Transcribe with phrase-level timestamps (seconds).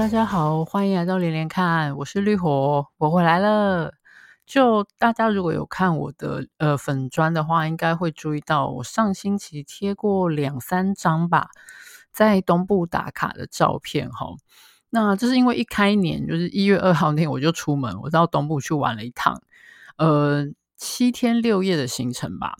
[0.00, 3.92] 大家好，欢迎来到连连看，我是绿火，我回来了。
[4.46, 11.50] 就大家如果有看我的呃粉砖的话，应该会注意到我上星期贴过两三张吧，
[12.10, 14.28] 在东部打卡的照片哈。
[14.88, 19.42] 那这是因为一开年就是一月二号那天我就出门，我到东部去玩了一趟，
[19.98, 20.46] 呃，
[20.78, 22.54] 七天六夜的行程吧。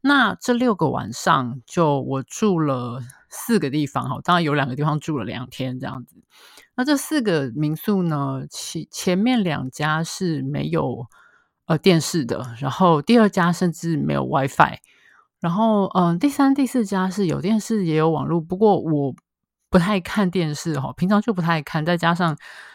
[0.00, 6.22] 那这六个晚上就我住了四个地方哈，当然有两个地方住了两天这样子。
[6.76, 11.06] 那这四个民宿呢，前前面两家是没有
[11.64, 14.78] 呃电视的，然后第二家甚至没有 WiFi，
[15.40, 19.14] 然后嗯、第三、第四家是有电视也有网络，不过我。
[19.68, 22.34] 不太看电视哈，平常就不太看，再加上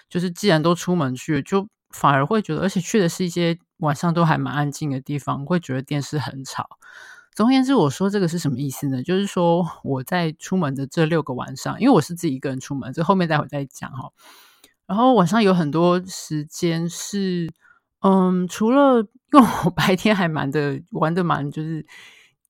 [0.10, 6.70] 就是既然都出门去，就反而会觉得，而且去的是一些晚上都还蛮安静的地方，会觉得电视很吵。
[7.34, 9.02] 总而言之，我说这个是什么意思呢？
[9.04, 14.12] 就是说我在出门的这六个晚上，因为我是自己一个人出门，这后面待会再讲哈。
[14.88, 17.52] 然后晚上有很多时间是，
[18.02, 21.86] 嗯，除了因为我白天还蛮的玩的蛮就是。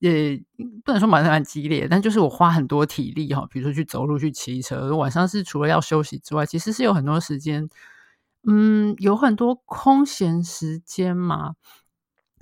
[0.02, 0.44] 也
[0.84, 4.98] 不能说蛮蛮激烈，但就是我花很多体力哈，比如说去走路、去骑车。
[4.98, 7.70] 晚上是除了要休息之外，其实是有很多时间，
[8.48, 11.54] 嗯，有很多空闲时间嘛。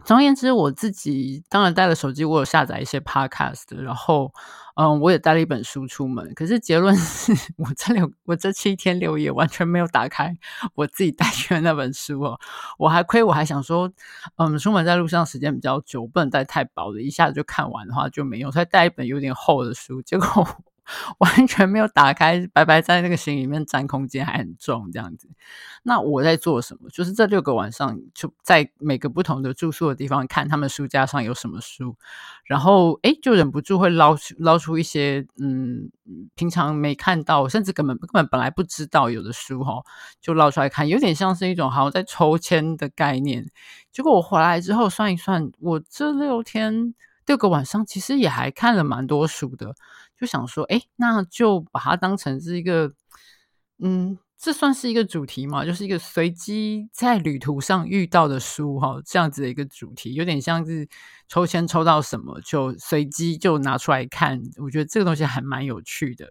[0.06, 4.34] 总而言之，我自己当然带了手机，我有下载一些 podcast，然后
[4.76, 6.34] 嗯，我也带了一本书出门。
[6.34, 10.36] 可是结论是 我这六我这七天六夜完全没有打开
[10.76, 12.40] 我自己带去的那本书哦。
[12.78, 13.92] 我还亏，我还想说，
[14.38, 20.02] 嗯，出门在路上时间比较久，不能带太薄的，一下子就看完的话就没用，所以带一本有点厚的书。
[20.02, 20.48] 结果。
[21.20, 25.30] 完全没有打开，白白在那个行李里面占空间，还很重这样子。
[25.84, 26.90] 那我在做什么？
[26.90, 31.96] 就是这六个晚上就在每个不同的住宿的地方看他们书架上有什么书，
[32.44, 35.90] 然后诶就忍不住会捞出捞出一些嗯
[36.36, 39.82] 平常没看到，甚至根本根本本来不知道有的书哈，
[40.20, 43.46] 就捞出来看，有点像是一种好像在抽签的概念。
[43.92, 46.94] 结果我回来之后算一算，我这六天
[47.26, 49.76] 六个晚上其实也还看了蛮多书的。
[50.20, 52.92] 就想说，哎，那就把它当成是一个，
[53.80, 55.64] 嗯，这算是一个主题嘛？
[55.64, 60.88] 就是一个随机在旅途上遇到的书，哈，这样子的一个主题，有点像是
[61.28, 64.42] 抽签抽到什么就随机就拿出来看。
[64.58, 66.30] 我觉得这个东西还蛮有趣的。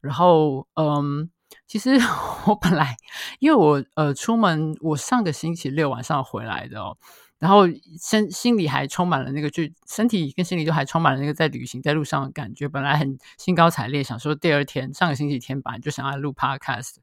[0.00, 1.30] 然后，嗯，
[1.66, 1.90] 其实
[2.46, 2.96] 我本来
[3.38, 6.96] 因为我呃出门，我上个星期六晚上回来的哦。
[7.38, 7.62] 然后
[8.00, 12.68] 身心里还充满了那个，就身体跟心里都还充满了那个在旅行在路上的感觉。
[12.68, 16.96] 本来很兴高采烈，想说第二天上个星期天吧，就想要录 podcast，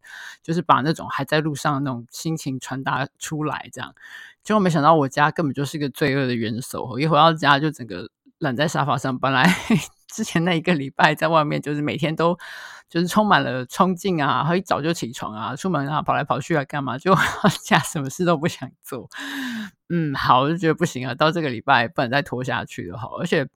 [0.44, 3.70] 就是把那种还在路上的那种心情传达出来。
[3.72, 3.96] 这样，
[4.44, 8.10] 结果没想到我家根本就是一个罪恶的元首，一回到家就整个
[8.40, 9.18] 懒在沙发上。
[9.18, 9.46] 本来
[10.08, 12.38] 之前那一个礼拜在外面，就是每天都。
[12.88, 16.98] 就是充满了冲劲啊，然后一早就起床啊，出门啊，跑来跑去啊，干嘛？
[17.00, 17.14] 就
[17.64, 19.10] 家什么事都不想做。
[19.90, 22.98] 嗯，好，我就觉得不行啊，到这个礼拜不能再拖下去了。
[22.98, 23.48] 好，而且，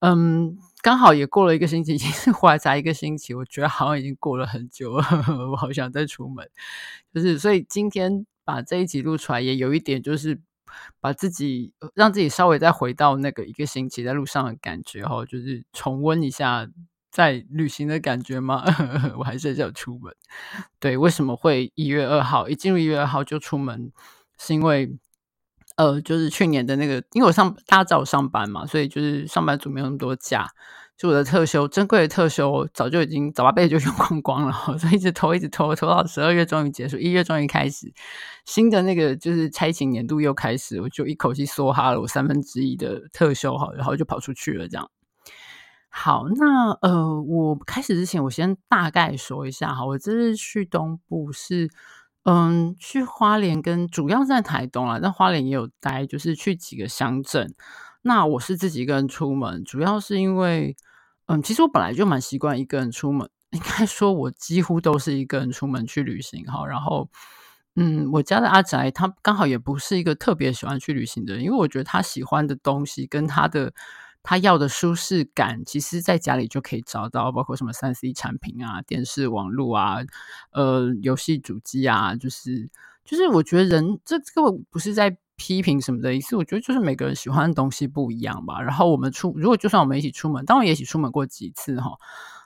[0.00, 5.04] 嗯，刚好也过了一个星期，其实回来才一个星期，我觉得好像已经过了很久了，
[5.52, 6.48] 我好想再出门。
[7.14, 10.40] 就是，所以今天把这一集录出来，也有一点就是
[11.00, 16.68] 把自己让自己稍微再回到那个一个星期在路上的感觉，哈，就是重温一下。
[17.12, 18.64] 在旅行的感觉吗？
[19.18, 20.12] 我还是要出门。
[20.80, 23.92] 对，为什么会一月二号一进入一月二号就出门？
[24.38, 24.90] 是因为
[25.76, 30.48] 呃，就是去年的那个，因为我上大家知道我上班嘛，所以就是上班族没有那么多假，
[30.96, 37.92] 就我的特休珍贵的特休早就已经早八辈就用光光了，所以一直拖一直拖拖到十二月终于结束，一月终于开始
[38.44, 44.90] 新的那个就是差勤年度又开始，我就一口气梭哈了我三分之一的特休哈，然后就跑出去了这样。
[45.94, 49.84] 好，那呃，我开始之前，我先大概说一下哈。
[49.84, 51.68] 我这次去东部是，
[52.24, 57.54] 嗯，去花莲跟主要在台东啦，但花莲也有待，就是去几个乡镇。
[58.00, 60.74] 那我是自己一个人出门，主要是因为，
[61.26, 66.66] 嗯，其实我本来就蛮习惯一个人出门， 应该说我几乎都是一个人出门去旅行哈。
[66.66, 67.10] 然后，
[67.76, 73.74] 嗯，我家的阿宅他刚好也不是一个特别喜欢去旅行的人，因为我觉得他喜欢的东西跟他的。
[74.22, 79.98] 他要的舒适感，其实在家里就可以找到，包括什么三 C 产品啊、电视、网络啊、
[80.52, 82.70] 呃、游戏主机啊，就是
[83.04, 88.60] 就是，我觉得人这这个不是在批评什么的意思，我觉得就是每个人喜欢的东西不一样吧。
[88.62, 91.98] 然后我们出，如果就算我们一起出门，当然也一起出门过几次哈，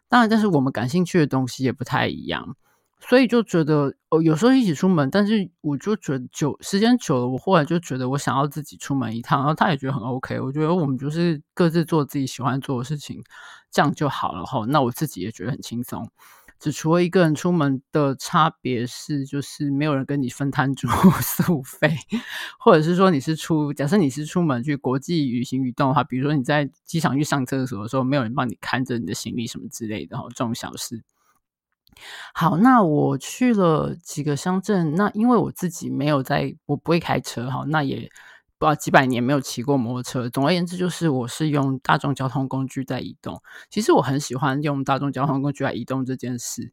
[0.08, 2.56] 当然，但是我们感兴趣的东西也不太一样。
[2.98, 10.40] 所以就觉得哦，有时候一起出门，但是我就觉得久时间久了，我后来就觉得我想要自己出门一趟，然后他也觉得很 OK。
[10.40, 13.22] 我觉得我们就是各自做自己喜欢做的事情，
[13.70, 14.64] 这样就好了哈。
[14.66, 16.08] 那我自己也觉得很轻松，
[16.58, 20.88] 只除了一个人出门的差别是，就是没有人跟你分摊住
[21.20, 21.94] 宿费，
[22.58, 31.04] 或者是说你是出，假设你是出门去国际旅行移动的话，比如说你在机场去上厕所的时候，没有人帮你看着你的行李什么之类的哈，这种小事。
[32.34, 37.96] 好，那我去了几个乡镇，那因为我自己没有在，我不会开车哈，那也
[38.58, 40.28] 不知道几百年没有骑过摩托车。
[40.28, 43.42] 总而言之，就是我是用大众交通工具在移动。
[43.70, 46.70] 其实我很喜欢用大众交通工具来移动这件事。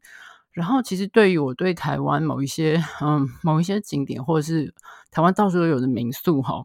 [0.52, 4.74] 然后，其实对于我对台湾某一些嗯某一些景点，或者是
[5.10, 6.62] 台湾到处都有的民宿哈，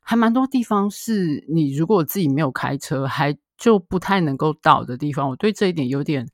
[0.00, 5.30] 还蛮多地方是你如果自己没有开车，还就不太能够到的地方。
[5.30, 6.28] 我对这一点有点。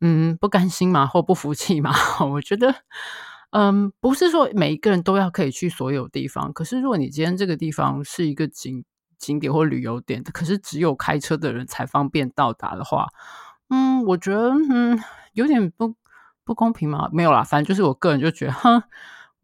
[0.00, 1.92] 嗯，不甘心嘛，或不服气嘛？
[2.32, 2.74] 我觉得，
[3.50, 6.52] 嗯，不是说每一个人都要可以去所有地方。
[6.52, 8.84] 可是，如果你今天这个地方是一个景
[9.18, 13.06] 景点或旅游点，可是只有开车的人才方便到达的话，
[13.70, 15.02] 嗯，我觉得，嗯，
[15.32, 15.94] 有点不
[16.44, 17.08] 不公平嘛。
[17.12, 18.82] 没有啦，反正就是我个人就觉得，哼。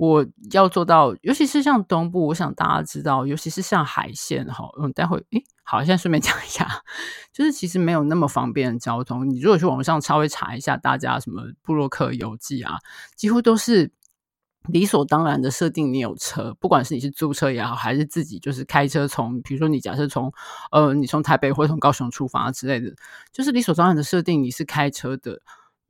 [0.03, 6.67] 我要做到，尤其是像东部，我想大家知道，尤其是像海线哈，嗯，待会诶，好，现在顺便 讲一下，
[7.33, 9.31] 就是其实没有那么方便的交通。
[9.31, 12.79] 你如果去网上稍微查一下，大家什么布洛克游记啊，
[13.15, 13.93] 几乎都是
[14.67, 20.33] 理所当然的设定你有车，不管是你是租车也好，还是自己就是开车从，比如说你假设从
[20.73, 22.93] 呃你从台北或从高雄出发之类的，
[23.31, 25.41] 就是理所当然的设定你是开车的。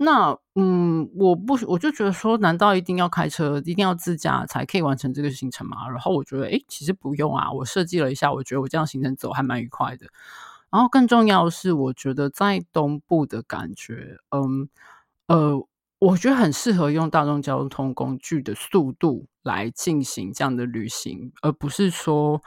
[0.04, 5.88] 那嗯，我不，我就觉得说，难道一定要开车，一定要自驾才可以完成这个行程吗？
[5.88, 7.50] 然后我觉得，诶，其实不用啊。
[7.52, 10.06] 我设计了一下，我觉得我这样行程走还蛮愉快的。
[10.70, 14.68] 然后更重要的是，我觉得在东部的感觉，嗯
[15.28, 15.66] 呃，
[16.00, 22.42] 我觉得很适合用大众交通工具的速度来进行这样的旅行，而不是说，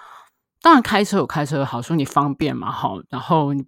[0.61, 3.65] 当然开车有开车的好处，你方便嘛，好，然后你。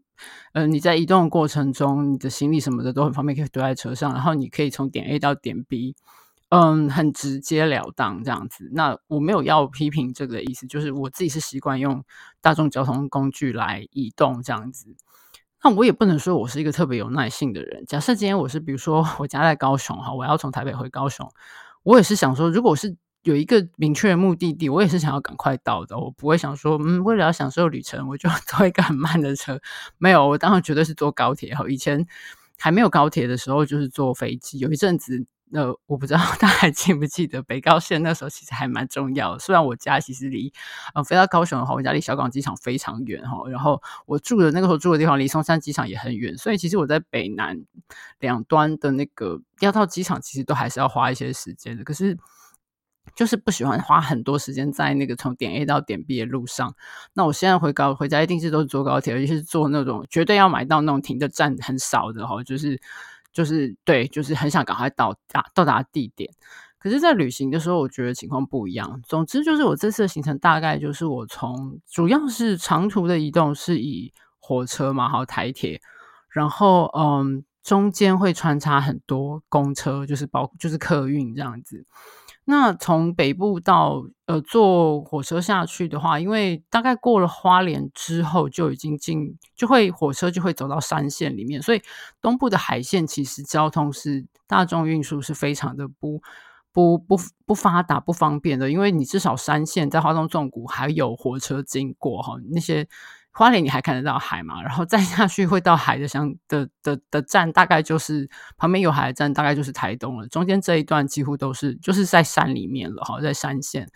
[0.54, 5.96] 嗯、呃，你在移动的过程中，你的行李什么的都很方便，可以堆在车上，然后你可以从点 A 到点 B，
[6.50, 8.70] 嗯，很直截了当这样子。
[8.74, 12.04] 那我没有要批评这个的意思，就是我自己是习惯用
[12.42, 14.96] 大众交通工具来移动这样子。
[15.64, 17.84] 那我也不能说我是一个特别有耐性的人。
[17.86, 21.32] 假设今天我是，比如说我家在高雄哈，我要从台北回高雄，
[21.84, 22.96] 我也是想说，如果是。
[23.28, 26.00] 有一个明确的目的地，我也是想要赶快到的。
[26.00, 29.60] 我不会想说，嗯，为了要享受旅程，我就 坐一个很慢的车。
[29.98, 31.54] 没有，我当然绝对是坐高铁。
[31.54, 32.08] 哈，以前
[32.58, 34.60] 还没有高铁的时候，就是坐飞机。
[34.60, 39.40] 有一阵子，呃，我不知道 大家还记不记得北高线那时候其实还蛮重要的。
[39.40, 40.54] 虽然我家其实离，
[40.96, 43.50] 呃，飞到高雄的话，我家离小港机场非常远哈。
[43.50, 47.58] 然后我住的那个时候住的地方离松山机场也很远，所以其实我在北南
[48.20, 51.84] 两端的那个要到机场，其实都还是要花一些时间的。
[51.84, 52.18] 可是。
[53.16, 56.74] 就是不喜欢花很多时间在那个从点 A 到点 B 的路上。
[57.14, 62.80] 那我现在回高回家一定是都是坐高铁，尤其是坐那种绝对要买到那种停的站很少的哈，就是
[63.32, 66.32] 就是对，就是很想赶快到达到达地点。
[66.80, 69.02] 可是，在旅行的时候，我觉得情况不一样。
[69.04, 75.82] 总之，就是我这次的行程大概就是我从主要是长途的移动是以火车嘛，还有台铁，
[76.30, 81.84] 然后嗯，中间会穿插很多公车，就是包就是客运这样子。
[82.50, 91.82] 那从北部到呃坐火车下去的话，因为大概过了花莲之后就已经进，就会火车就会走到山线里面，所以
[92.22, 96.22] 东部的海线其实交通是大众运输是非常的不
[96.72, 102.88] 不不不发达不方便的，因为你至少山线在花东纵谷还有火车经过哈那些。
[103.38, 104.62] 花莲你还看得到海嘛？
[104.66, 108.28] 然后再下去会到海的乡的的的站，大概就是
[108.58, 110.28] 旁边有海的站，大概就是台东了。
[110.28, 113.88] 中间这一段几乎都是就是在山里面了哈，在山线。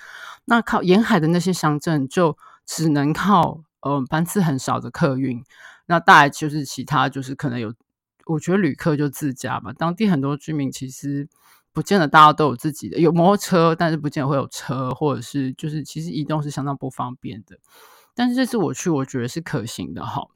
[0.46, 5.44] 那靠沿海的那些乡镇，就只能靠呃班次很少的客运。
[5.88, 7.74] 那大概就是其他就是可能有，
[8.28, 9.74] 我觉得旅客就自驾吧。
[9.76, 11.28] 当地很多居民其实
[11.74, 17.58] 不见得大家都有自己的有摩托车，但是不见得会有车，或者是就是其实移动是相当不方便的。
[18.22, 20.28] 但是这次我去，我觉得是可行的哈。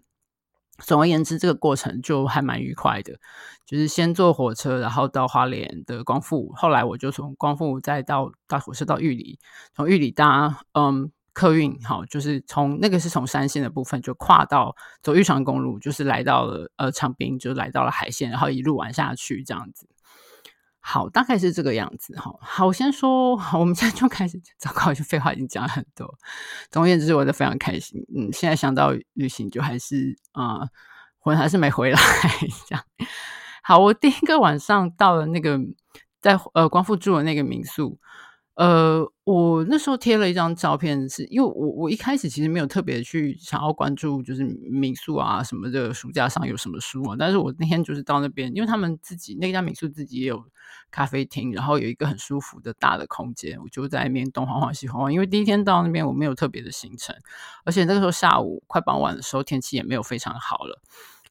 [0.79, 3.19] 总而言之，这个过程就还蛮愉快的。
[3.63, 9.37] 就是先坐火车，然后到花莲的光复，后来我就从光复再到搭火车到玉里，
[9.75, 19.87] 从玉里搭嗯客运，好，就是从那个是从山线的部分就跨到走玉长公路，就是来到了呃长滨，就来到了海线，然后一路玩下去这样子。
[20.87, 22.31] 好，大概是这个样子哈。
[22.39, 24.39] 好，我先说，我们现在就开始。
[24.59, 26.07] 糟糕，就废话已经讲了很多。
[26.69, 27.99] 总而言之，我都非常开心。
[28.15, 30.69] 嗯，现在想到旅行，就还是啊、呃，
[31.17, 31.99] 魂还是没回来
[32.67, 32.83] 这样。
[33.63, 35.59] 好，我第一个晚上到了那个
[36.21, 37.97] 在呃光复住的那个民宿。
[38.55, 47.17] 呃，我那时候贴了一张照片是，因为我我一开始其实没有特别去想要关注，就是民宿啊什么的书架上有什么书啊。
[47.19, 50.41] 但是我那天就是到那边，因为他们自己那家民宿自己也有
[50.89, 55.11] 咖啡厅，然后有一个很舒服的大的空间，我就在那边东晃晃西晃晃。
[55.11, 57.13] 因为第一天到那边我没有特别的行程，
[57.65, 60.81] 而且那个时候下午快傍晚的时候天气也没有非常好了，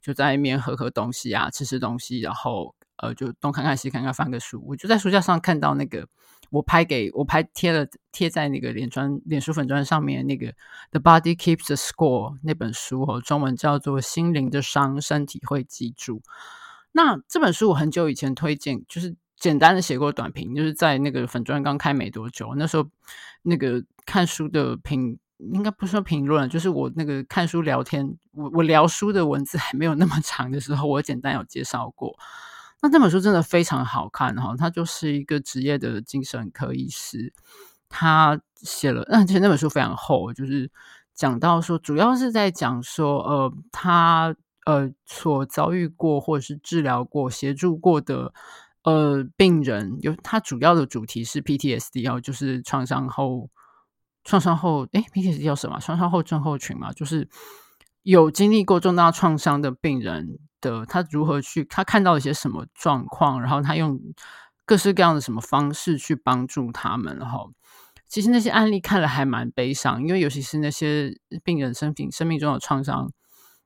[0.02, 6.06] 就在那边喝喝东西啊，吃吃东西，然后呃就东看看西看看翻个书，我就在书架上看到那个。
[6.54, 10.46] 我拍给我拍贴了贴在那个脸砖脸书粉砖上面那个
[10.92, 16.18] 《The Body Keeps the Score》那本书哦，中文叫做《心灵的伤，身体会记住》。
[16.92, 22.88] 那这本书我很久以前推荐，就是简单的写过短评，就是在那个粉砖刚开没多久，那时候
[23.42, 32.16] 那个看书的评应该不说评论，就是我那个看书聊天，我我聊书的文字还没有那么长的时候，我简单有介绍过。
[32.84, 37.32] 那这本书真的非常好看哈，他就是一个职业的精神科医师，
[37.88, 40.70] 他写了，而且那本书非常厚，就是
[41.14, 44.36] 讲到说，主要是在讲说，呃，他
[44.66, 48.34] 呃所遭遇过或者是治疗过、协助过的
[48.82, 53.48] 呃病人，有他主要的主题是 PTSD 哦，就是创伤后
[54.24, 55.80] 创伤后，诶 PTSD 叫什么？
[55.80, 57.26] 创伤后症候群嘛，就是
[58.02, 60.38] 有经历过重大创伤的病人。
[60.70, 61.64] 的他如何去？
[61.64, 63.40] 他看到一些什么状况？
[63.40, 64.00] 然后他用
[64.64, 67.16] 各式各样的什么方式去帮助他们？
[67.18, 67.52] 然后
[68.08, 73.12] 其实那些案例看了还蛮悲伤，因为尤其是那些病人生病生命中的创伤，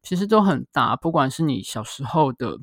[0.02, 0.96] 其实都很大。
[0.96, 2.58] 不管是你小时候的，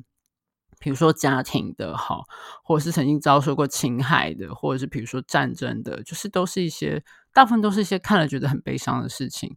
[0.78, 2.20] 比如说家庭的，哈，
[2.62, 7.02] 或者是曾经遭受过侵害的，或者是比如说战争的，就是都是一些
[7.32, 9.56] 大部分都是一些看了觉得很悲伤的事情。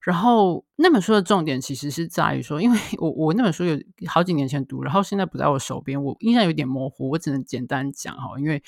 [0.00, 8.38] 然后那本书的重点其实是在于说，因为 我我那本书有好几年前读，然后现在不在我手边，我印象有点模糊，我只能简单讲哈。
[8.38, 8.62] 因为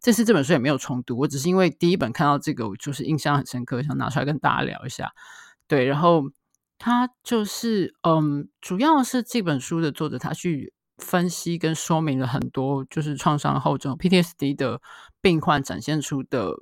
[0.00, 5.12] 这次这本书也没有重读，我只是因为第一本看到这个，我就是印象很深刻，想拿出来跟大家聊一下。
[5.68, 6.24] 对，然后
[6.78, 14.80] 他就是嗯，主要是这本书的作者他去分析跟说明了很多，就是创伤后这种 PTSD 的
[15.20, 16.54] 病患展现出的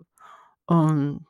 [0.67, 1.21] 嗯。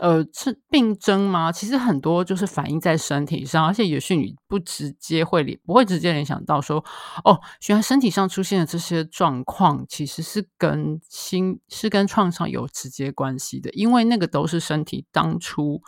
[0.00, 1.50] 呃，是病征吗？
[1.50, 6.84] 其实很多就是反映在身体上，而且也许你不直接会联，不会直接联想到说，
[7.24, 15.80] 哦，原来身体上出现的这些状况，其实是跟心是跟创伤有直接关系的，因为那个都是身体当初，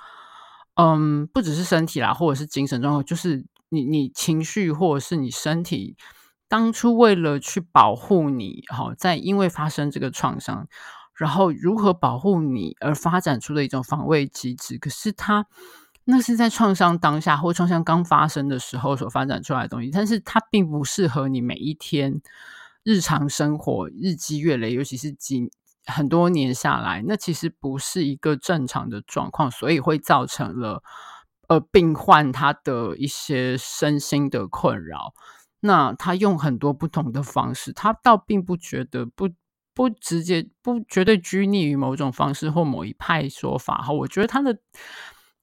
[0.77, 5.97] 嗯，不只是身体啦，或者是精神状况，就是你你情绪或者是你身体
[6.49, 10.67] 当初为了去保护你，好，在因为发生这个创伤。
[11.19, 15.45] 然后如何保护你而发展出的一种防卫机制，可是它
[16.05, 22.23] 那是在创伤当下或创伤刚发生的时候所发展出来的东西，但是它并不适合你每一天
[22.85, 25.51] 日常生活日积月累，尤其是几
[25.87, 30.85] 很多年下来，那其实不是一个正常的状况，所以会造成了
[31.49, 35.13] 呃病患他的一些身心的困扰。
[35.59, 39.29] 那他用很多不同的方式，他倒并不觉得不。
[39.79, 44.59] 不直接不绝对拘泥于某种方式或某一派说法哈，我觉得他的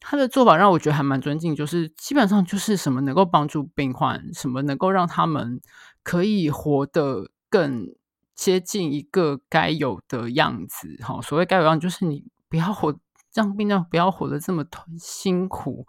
[0.02, 5.62] 他的做法让我觉得还蛮尊敬，就是基本上就是什么能够帮助病患，什么能够让他们
[6.04, 7.88] 可以活得更
[8.36, 11.22] 接近一个该有的样子哈。
[11.22, 12.94] 所谓该有样，就是你不要活
[13.34, 14.66] 让病人不要活得这么
[15.00, 15.88] 辛苦，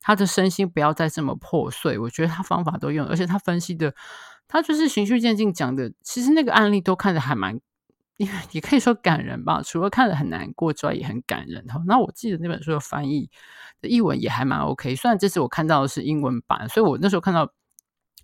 [0.00, 1.98] 他的身心不要再这么破碎。
[1.98, 3.92] 我觉得他方法都用，而且他分析的，
[4.46, 7.58] 他就是循序渐进讲的，其实那个案例都看得还蛮。
[8.18, 11.64] 因为也可以说感人吧，除了看了很难过之外，也很感人。
[11.86, 13.30] 那我记得那本书的翻译
[13.82, 14.96] 译文也还蛮 OK。
[14.96, 17.48] 虽然这次我看到的是英文版，所以我那时候看到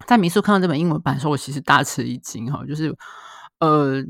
[0.05, 2.65] 在民宿看到这本英文版的时候，我其实大吃一惊哈。
[2.67, 2.93] 就是
[3.61, 4.03] 呃，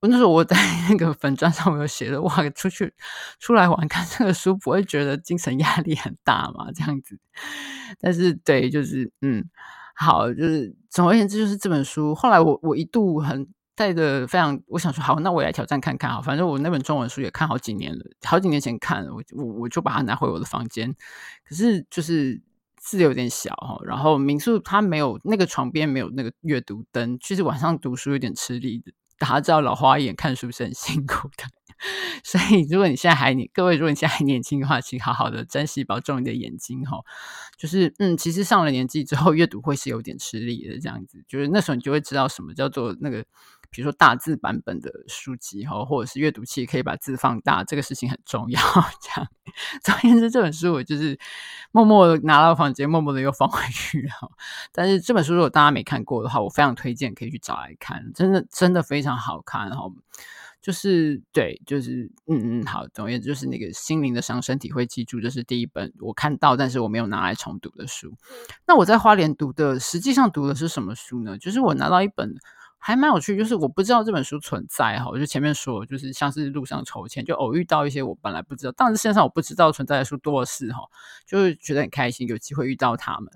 [0.00, 0.56] 我那时候我在
[0.88, 2.94] 那个粉砖上我有写的，哇，出去
[3.40, 6.70] 出来玩看这个书，不会觉得精神压力很大吗？
[6.72, 7.18] 这样子。
[7.98, 9.44] 但是对，就是嗯，
[9.96, 12.14] 好，就是总而言之，就是这本书。
[12.14, 13.48] 后来我我一度很。
[13.80, 16.20] 带的非常，我想说好，那我也来挑战看看哈。
[16.20, 20.94] 反正我那本中文书也看好几年了，好几年前看了，我我我就把它拿回我的房间。
[21.48, 22.42] 可是就是
[22.76, 28.92] 字有点小哈，然后民宿它没有那个床边没有那个阅读灯，其实晚上读书有点吃力的。
[29.16, 31.44] 大家知道老花眼看书是很辛苦的，
[32.22, 36.98] 所以如果你现在还你各位，如果你现在还年轻的话，请好好的珍惜保重你的眼睛哈。
[37.56, 43.24] 就是嗯，其实上了年纪之后阅读会是有点吃力的，这样子，就是那时候你就会知道什么叫做那个。
[43.70, 48.60] 比如说大字版本的书籍哈，或者是阅读器可以把字放大，这个事情很重要。
[49.00, 49.30] 这样，
[49.82, 51.18] 总而言之，这本书我就是
[51.70, 54.12] 默默的拿到房间，默默的又放回去了。
[54.72, 59.84] 但是这本书如果大家没看过的话，我非常推荐可以去找来看，真的真的非常好看哈。
[60.60, 68.12] 就是对，就是嗯嗯，好，总而言之就是那个心灵的伤，身体会记住，这是第一本我看到，但是我没有拿来重读的书。
[68.66, 71.38] 那我在花莲读的，实际上读的是什么书呢？
[71.38, 72.34] 就是我拿到一本。
[72.82, 80.80] 还蛮有趣，就是我不知道这本书存在哈，我就前面说，就是像是路上抽签，就偶遇到一些我本来不知道，当然世界上我不知道存在的书多的是哈，
[81.26, 83.30] 就是觉得很开心，有机会遇到他们。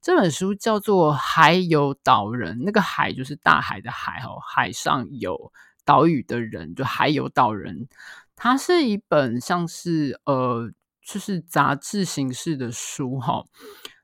[0.00, 5.52] 这本书叫做《海有岛人》，那个海就是大海的海哈，海上有
[5.84, 7.88] 岛屿的人，就海有岛人。
[8.34, 10.70] 它是一本像是呃，
[11.02, 13.44] 就是杂志形式的书哈。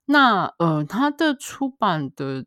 [0.05, 2.45] 那呃，它的出版的。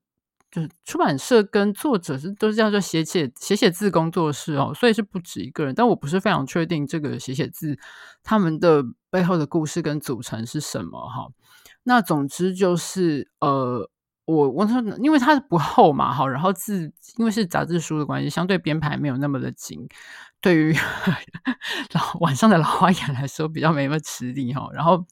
[0.55, 7.77] 就是出版社跟作者是都是叫做写写写写字工作室哦，所以是不止一个人，但我不是非常确定这个写写字
[8.23, 11.27] 他们的背后的故事跟组成是什么哈。
[11.83, 13.89] 那总之就是呃，
[14.23, 19.85] 我我说因为它不厚嘛哈，然后字因为是杂志书的关系，相对编排没有那么的紧，
[20.39, 20.73] 对于
[21.91, 25.05] 老晚上的老花眼来说比较没那么吃力哈，然后。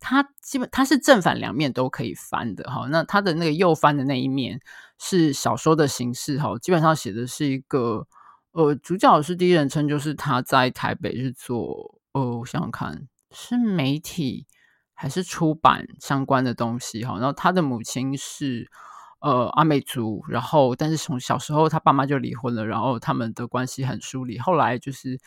[0.00, 4.60] 它基本它是正反两面都可以翻的哈，那它的那个右翻的那一面
[4.98, 8.06] 是小说的形式哈，基本上写的是一个
[8.52, 14.46] 呃，主角是第一人称，就是他在台北是做呃，我想想看是媒体
[14.94, 18.70] 还是出版相关的东西哈，然后他的母亲是
[19.20, 25.18] 呃阿美族，然后但是从小时候他爸妈就离婚了，然后他们的关系很疏离，后来就是。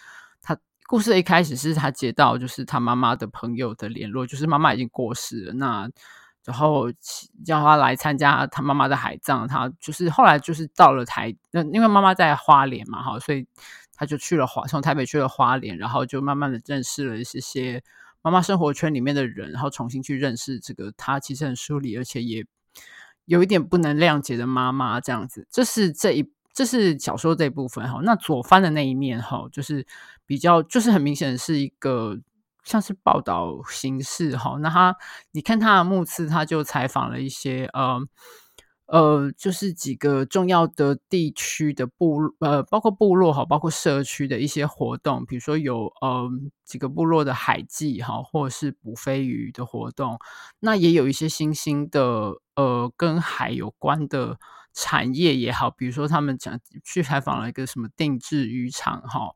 [0.87, 5.89] 故事一开始是他接到就是他妈妈的朋友的联络，就是妈妈已经过世了，那
[6.43, 6.91] 然后
[7.43, 13.47] 叫他来参加他妈妈的海葬，他就是后来就是到了台，那因为妈妈在花莲嘛，哈，所以
[13.93, 17.83] 他就去了花，从台北去了花莲，然后就慢慢的认识了一些些
[18.21, 22.45] 妈妈生活圈里面的人，然后重新去认识这个他其实很疏离，而且也
[23.25, 26.34] 有一点不能谅解的妈妈这样子，这是这一。
[26.55, 29.85] 这是小说这部分哈，那左翻的那一面哈，就是
[30.25, 32.17] 比较，就是很明显是一个
[32.63, 34.57] 像是报道形式哈。
[34.61, 34.95] 那他，
[35.33, 37.99] 你看他的目次，他就采访了一些呃
[38.85, 46.29] 呃，就是几个重要的地区的部呃，包括部落哈，包括社区的一些活动，比如说有呃
[46.63, 50.17] 几个部落的海祭哈，或者是捕飞鱼的活动，
[50.61, 54.39] 那也有一些新兴的呃跟海有关的。
[54.75, 59.31] 产业也好，比如说他们讲去采访了一个什么定制渔场哈，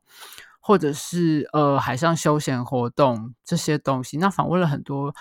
[0.60, 5.14] 或者是呃海上休闲活动这些东西，那访问了很多，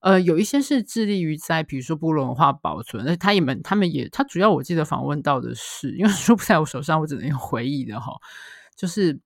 [0.00, 8.12] 呃有一些是致力于在比如说部落文化保存，那他们他们也他主要我记得访问到的是，因为 书不在我手上，我只能用回忆的哈，
[8.76, 9.20] 就是。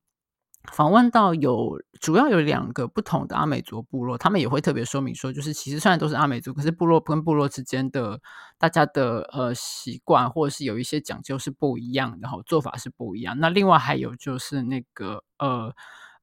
[0.73, 8.21] 访问到有主要有两个不同的阿美族部落，他们也会特别说明说，就是其实虽然都是阿美族，可是部落跟部落之间的
[8.59, 13.39] 大家的呃习惯或者是有一些讲究是不一样，然后做法是不一样。
[13.39, 15.75] 那另外还有就是那个呃，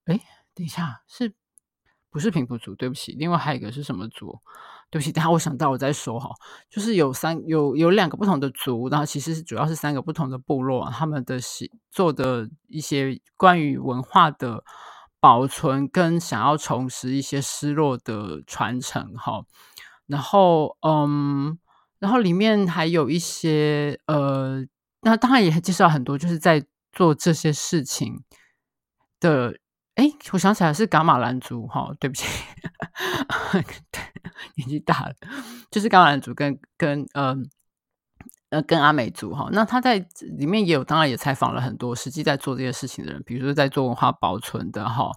[0.05, 0.19] 哎，
[0.53, 1.33] 等一下是。
[2.11, 3.11] 不是平埔族，对不起。
[3.11, 4.39] 另外还有一个是什么族？
[4.95, 6.29] 对不起，等下我想到我再说哈。
[6.69, 14.63] 就是有三有有两个不同的族，然后其实是主要是三个不同的部落，他们的习做的一些关于文化的
[15.19, 19.43] 保存跟想要重拾一些失落的传承哈。
[20.07, 21.59] 然后嗯，
[21.99, 24.65] 然后里面还有一些呃，
[25.01, 28.23] 那当然也介绍很多就是在做这些事情
[29.19, 29.57] 的。
[29.95, 32.25] 哎，我想起来是噶玛兰族哈，对不起，
[34.57, 35.13] 年纪大了，
[35.69, 37.35] 就是噶玛兰族跟跟呃
[38.49, 39.49] 呃跟阿美族哈。
[39.51, 39.97] 那他在
[40.37, 45.11] 里面也有，当然也采访了很多实际在做这些事情的人，比如说在做文化保存的哈。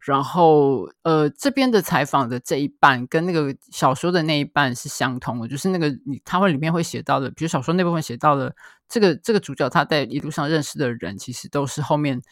[0.00, 8.54] 然后呃这边的采访的这一半跟那个小说的那一半是相同的，就是那个你他会里面会写到的，比如小说那部分写到的
[8.88, 12.22] 这个这个主角他在一路上认识的人，其实都是后面。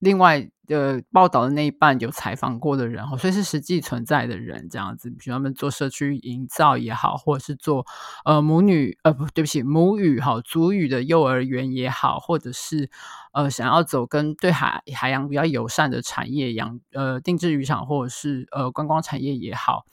[0.00, 7.86] 另外的报道的那一半有采访过的人，所以是实际存在的人这样子，比如他们做社区营造也好，或者是做
[8.24, 12.88] 呃母女呃不对不起母语哈族语的幼儿园也好，或者是
[13.32, 19.84] 呃想要走跟对海海洋比较友善的产业养呃定制渔场或者是呃观光产业也好，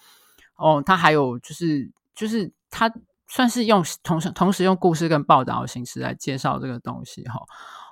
[0.56, 2.89] 哦，他还有就是就是他
[3.28, 7.41] 算是用同时同时用故事跟报道的形式来介绍这个东西哈，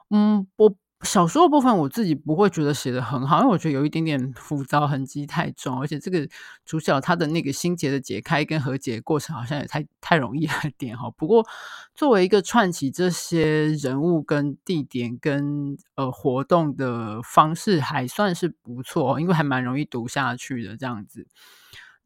[0.09, 0.73] 嗯我。
[1.01, 6.27] 小说的部分我自己不会觉得写得很好，因为我觉得有一点点浮躁，痕迹太重，而且这个
[6.65, 11.11] 主角他的那个心结的解开跟和解过程好像也太太容易了点哈。
[11.11, 11.45] 不过
[11.93, 21.27] 作为一个串起这些人物跟地点跟呃活动的方式还算是不错，因为还蛮容易读下去的这样子。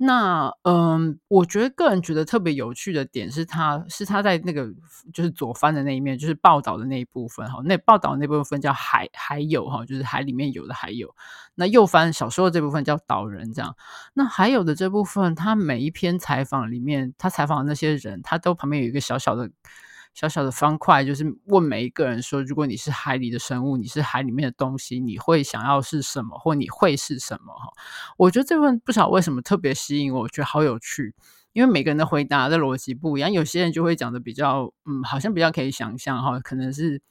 [0.01, 4.65] 那嗯，我觉得个人觉得特别有趣的点是他，是他在那个
[5.13, 7.61] 就是左翻的那一面，就是报道的那一部分哈。
[7.65, 11.13] 那报道那部分叫海海有哈，就是海里面有的海有。
[11.55, 13.75] 那右翻小说的这部分叫岛人这样。
[14.13, 19.51] 那还有的这部分，他每一篇采访里面，他采访的那些人，他都旁边有一个小小的。
[20.19, 27.53] 小小的方块，就是问每一个人说：如果你是海里的生物，你是海里面的东西，你会想要是什么，或你会是什么？
[27.53, 27.71] 哈，
[28.17, 31.15] 我觉得这问不晓得为什么特别吸引我，我觉得好有趣，
[31.53, 33.31] 因为每个人的回答的逻辑不一样。
[33.31, 37.01] 有些人就会讲的比较，嗯，好像比较可以想象哈，可能是。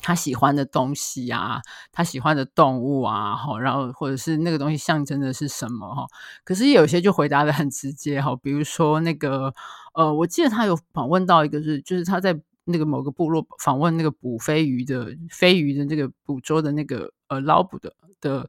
[0.00, 1.60] 他喜欢的东西啊，
[1.92, 6.06] 他喜欢的动物啊，哈，然后或者是那个东西象征的是什么哈？
[6.44, 9.54] 可是有些就回答得很直接哈，比如说那个
[9.94, 18.48] 呃，我记得他有访问到一个是，就是他在那个某个部落访问那个捕飞鱼的飞鱼的那个捕捉的那个呃捞捕的的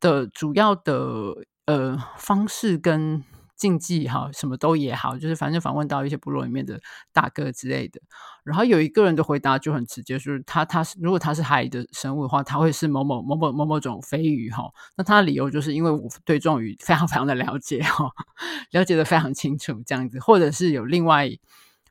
[0.00, 1.34] 的主要的
[1.66, 3.22] 呃方式跟。
[3.56, 6.80] 竞技哈，什么都也好，就是反正访问到一些部落里面的
[7.12, 8.00] 大哥之类的，
[8.44, 14.64] 然后有一个人的回答就很直接，就是他他是如果他是海的生物的话，他会是某某某某某某种飞鱼哈。
[14.96, 18.10] 那他的理由就是因为我对这种鱼非常非常的了解哈，
[18.72, 21.30] 了解的非常清楚这样子，或者是有另外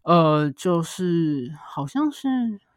[0.04, 2.28] 呃，就是好像是。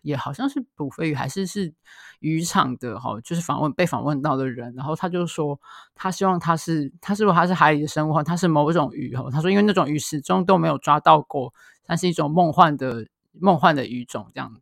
[0.07, 1.75] 也好像是捕飞鱼，还是是
[2.21, 5.61] 渔场的哈，就是访问被访问到的人，然后他就说，
[5.97, 11.53] 他希望他是他是不是他是海里的生物，他是某种鱼哈，他说因为那种鱼始终都没有抓到过，
[11.85, 14.55] 它是一种梦幻的梦幻的鱼种这样。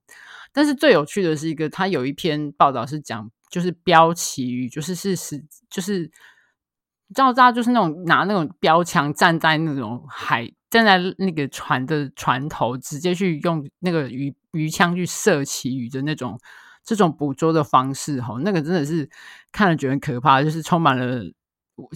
[0.50, 5.98] 但是最有趣的是一个，他有一篇报道是讲，就是标旗鱼，就是是是就是，
[7.08, 10.50] 你知道大就是那种拿那种标枪站在那种海。
[10.70, 16.40] 站在那个船的船头，直接去用那个鱼鱼枪去射旗鱼的那种
[16.82, 19.10] 这种捕捉的方式，哈，那个真的是
[19.52, 21.22] 看了觉得很可怕，就是充满了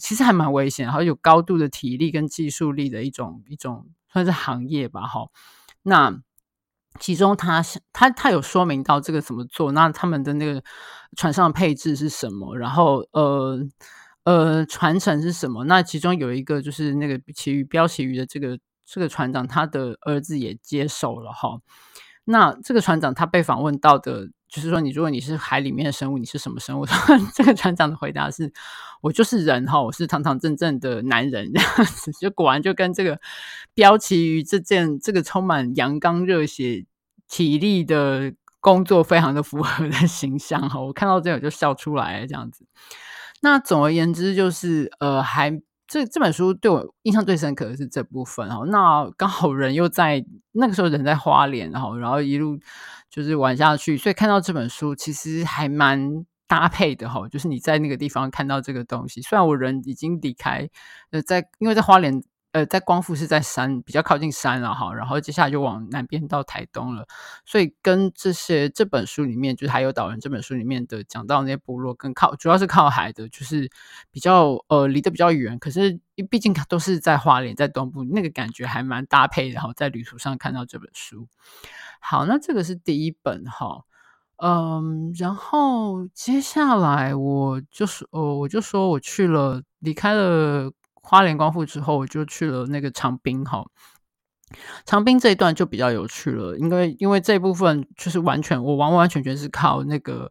[0.00, 5.28] 其实还蛮危险，然后有高度的体力跟技术力的一种一种算是行业吧，哈。
[5.82, 6.20] 那
[7.00, 10.62] 其中他他他有说明到这个怎么做，那他们的那个
[11.16, 13.66] 船上的配置是什么，然后呃。
[14.24, 15.64] 呃，传承是什么？
[15.64, 21.58] 那其中有一个就是那个旗鱼标旗鱼的这个这个船长，他的儿子也接手了哈。
[22.30, 26.84] 那这个船长他被访问到的，就是说，你如果你是海里面的生物，你是什么生物？
[27.34, 28.52] 这个船长的回答是：
[29.00, 32.12] 我就是人哈，我是堂堂正正的男人这样子。
[32.20, 33.18] 就果然就跟这个
[33.72, 36.84] 标旗鱼这件这个充满阳刚热血
[37.28, 40.78] 体力的工作非常的符合的 形象哈。
[40.80, 42.66] 我看到这个就笑出来了这样子。
[43.40, 48.62] 那总而言之，就是呃，还这这本书对我印象最深刻的是这部分哈。
[48.66, 52.58] 那刚好人又在那个时候人在花莲，然后然后一路
[53.10, 57.26] 就是玩下去，所以看到这本书其实还蛮搭配的哈。
[57.28, 60.68] 就是你在那个地方看到这个东西，虽然我人已经离开，
[61.10, 62.22] 呃，在因为在花莲。
[62.52, 67.06] 呃，在光复是在山比较靠近山了哈，然后接下来就往南边到台东了，
[67.44, 73.70] 所以跟这些这本书里面，就是还有岛人这本书里面的讲到那些部落，跟靠主要是靠海的，就是
[74.10, 81.28] 比较呃离得比较远，可是毕竟都是在花莲在东部，那个感觉还蛮搭配，然后在旅途上看到这本书。
[82.00, 83.84] 好，那这个是第一本哈，
[84.36, 90.72] 嗯，然后接下来我就是呃，我就说我去了，离开了。
[91.08, 93.64] 花莲光复之后，我就去了那个长滨哈。
[94.84, 100.30] 长滨这一段就比较有趣了，因为因为这部分就是完全我完完全全是靠那个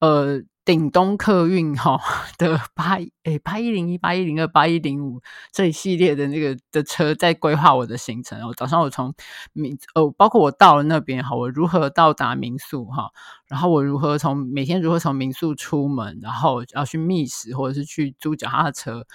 [0.00, 1.98] 呃顶东客运哈
[2.38, 5.20] 的八诶八一零一八一零二八一零五
[5.52, 8.38] 这一系列的那个的车在规划我的行程。
[8.38, 9.14] 然后早上我从
[9.52, 13.10] 民呃包括我到了那边哈，我如何到达民宿哈，
[13.46, 19.06] 然后我如何从每天如何从民宿出门，然后要去觅食或者是去租脚踏车。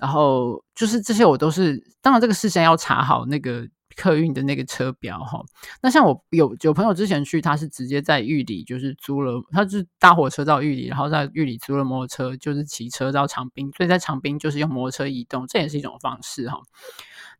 [0.00, 5.40] 然后就是这些，我都是当然这个事先要查好那个客运的那个车表哈。
[5.82, 16.60] 那像我有有朋友之前去，他是直接在玉里就是租了，他是搭火车到玉里，然后在玉里租了摩托车，就是骑车到长滨，所以在长滨就是用摩托车移动，这也是一种方式哈。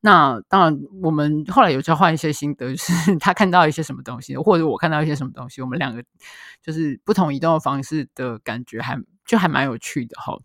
[0.02, 6.02] 那当然我们后来有交换一些心得，就是 他看到一些什么东西，或者我看到一些什么东西，我们两个
[6.62, 10.38] 就是不同移动的方式的感觉还就还蛮有趣的哈。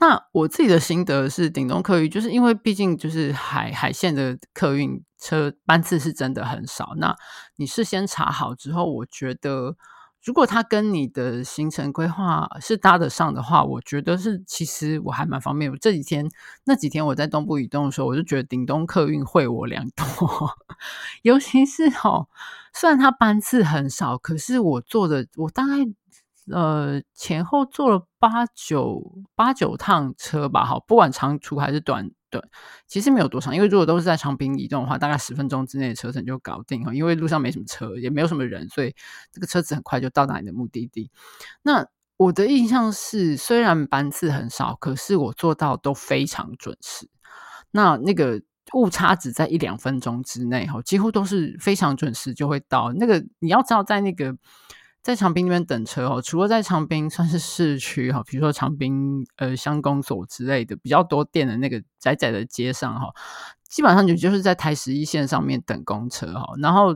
[0.00, 6.94] 那我自己的心得是，顶东客运就是因为毕竟就是海海线的客运车班次是真的很少。
[6.96, 7.16] 那
[7.56, 9.76] 你事先查好之后，我觉得
[10.22, 15.70] 如果他跟你的行程规划是搭得上的话，我觉得是其实我还蛮方便。
[15.70, 16.28] 我这几天
[16.64, 20.56] 那几天我在东部移动的时候，我就觉得顶东客运惠我良多，
[21.22, 22.28] 尤其是哦，
[22.72, 25.74] 虽然它班次很少，可是我坐的我大概。
[26.50, 29.02] 呃，前后坐了八九
[29.34, 32.42] 八九趟车吧，哈，不管长途还是短短，
[32.86, 36.94] 其实没有多长，因为如果都是在长滨移动的话，大概十分钟之内的车程就搞定哈。
[36.94, 38.94] 因为路上没什么车，也没有什么人，所以
[39.32, 41.10] 这个车子很快就到达你的目的地。
[41.62, 47.08] 那我的印象是，虽然班次很少，可是我做到都非常准时。
[47.70, 48.40] 那那个
[48.72, 52.92] 误差只在一两分钟之内哈，几乎都是非常准时就会到。
[52.94, 54.36] 那个你要知道，在那个。
[55.08, 63.10] 在长滨那边等车哦，除了在长滨算是市区哈，比如说长滨呃乡公所之类的比较多店的那个窄窄的街上哈，
[63.66, 66.94] 基本上你就是在台十一线上面等公车哈，然后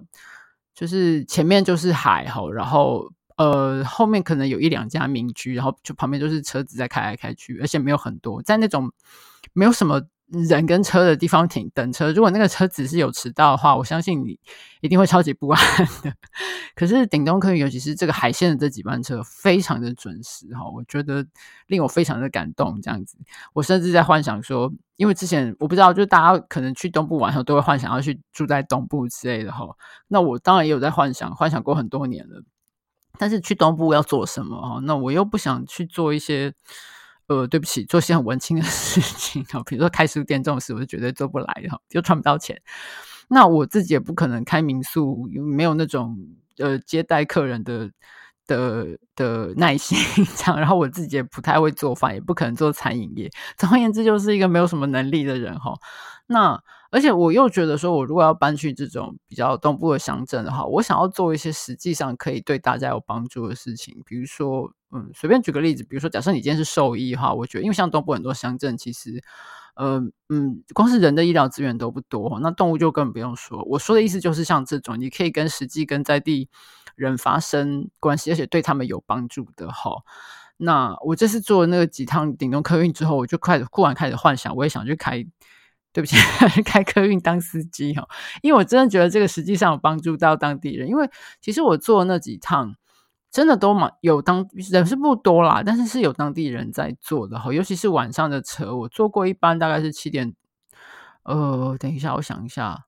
[0.74, 8.92] 就是前面就是海哈，然后呃后面可能有一两家民居，然后就旁边就是车子在开来开去，而且没有很多，在那种
[9.54, 10.02] 没有什么。
[10.32, 14.38] 人跟车的地方停等车，如果那个车子是有迟到的话，我相信你
[14.80, 15.60] 一定会超级不安
[16.02, 16.10] 的。
[16.74, 21.26] 可是顶东客运，尤其是这个海线的这几班车，非常的准时哈，我觉得
[21.66, 22.80] 令我非常的感动。
[22.80, 23.18] 这样子，
[23.52, 29.66] 我甚至在幻想说，因为之前我不知道，就大家可能去东部玩的时候，都会幻想要去住在东部之类的哈。
[30.08, 32.42] 那我当然也有在幻想，幻想过很多年了。
[33.18, 34.80] 但是去东部要做什么哈？
[34.84, 36.54] 那我又不想去做一些。
[37.28, 42.60] 呃，对不起，做些很文青的 事情啊，比如说开书店这种事，我是绝对做不来的，就赚不到钱。
[43.28, 46.18] 那我自己也不可能开民宿，没有那种
[46.58, 47.90] 呃接待客人的
[48.46, 49.96] 的的耐心
[50.36, 50.58] 这样。
[50.60, 53.30] 然后我自己也不太会做饭，也不可能做餐饮业。
[53.56, 55.74] 总而言之，就是一个没有什么能力的人哈。
[56.26, 64.72] 那而且我又觉得说，我如果要搬去这种比较东部的乡镇的话，我想要做一些实际上可以对大家有帮助的事情，比如说。
[64.94, 69.24] 嗯，随便举个例子，比如说，假设你今天是兽医哈，我觉得，因为像东部很多乡镇，其实，
[69.74, 73.64] 呃，嗯，光是人的医疗资源都不多，那动物就更不用说。
[73.64, 76.50] 我说的意思就是，像这种，你可以跟实际跟在地
[76.94, 79.92] 人发生关系，而且对他们有帮助的哈。
[80.58, 85.24] 那我这次做那个几趟顶东客运之后，我就开始忽然开始幻想，我也想去开，
[85.94, 86.16] 对不起，
[86.66, 88.06] 开客运当司机哈，
[88.42, 91.08] 因为我真的觉得这个实际上有帮助到当地人，因为
[91.40, 92.74] 其实我做那几趟。
[93.32, 100.34] 真的都蛮有当人是不多啦，但是是有当地人在坐的哈，尤其是晚上的车，我坐过一班大概是七点，
[101.22, 102.84] 呃，等一下，我想一下，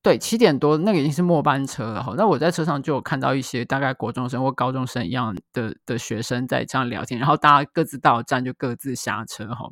[0.00, 2.14] 对，七点多那个已经是末班车了哈。
[2.16, 9.68] 那我在车上就有看到一些大概国中生或高中生一样的的学生在这样聊天，然后大家各自到站就各自下车哈。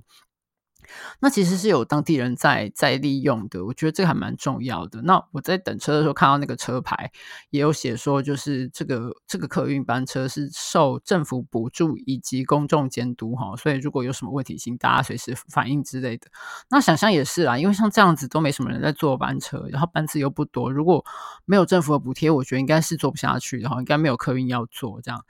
[1.21, 5.03] 那其实是有当地人在在利用的，我觉得这个还蛮重要的。
[5.03, 7.11] 那我在等车的时候看到那个车牌，
[7.51, 16.27] 也有写说，就是这个这个客运班车是受政府补助以及公众监督哈，所以如果有什么问题，请大家随时反映之类的。
[16.71, 21.05] 那想象也是啦，因为像这样子都没什么人在坐班车，然后班次又不多，如果
[21.45, 25.25] 没有政府的补贴，我觉得应该是坐不下去的哈，应该没有客运要坐这样。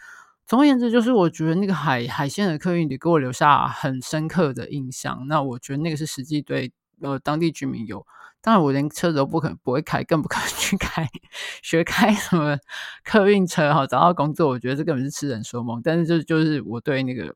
[0.51, 5.29] 总而言之，就是我觉得那个海海线的客运你给我留下很深刻的印象。
[5.29, 8.05] 那我觉得那个是实际对呃当地居民有，
[8.43, 11.09] 当然我连车子都不可能不会开，更不可能去开
[11.63, 12.59] 学开什么
[13.05, 13.87] 客运车哈。
[13.87, 15.81] 找到工作，我觉得这根本是痴人说梦。
[15.85, 17.33] 但是就就是我对那个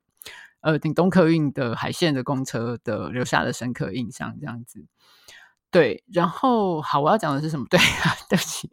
[0.62, 4.84] 呃顶东客运的海线的公车的留下的深刻印象，这样子。
[5.74, 7.66] 对，然后好，我要讲的是什么？
[7.68, 8.70] 对啊，对不起，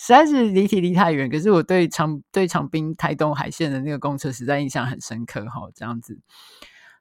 [0.00, 1.30] 实在是离题离太远。
[1.30, 6.18] 可是我对长对长滨台东海线的那个公车实在印象很深刻哈，这样子。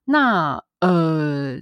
[0.06, 1.56] 那呃，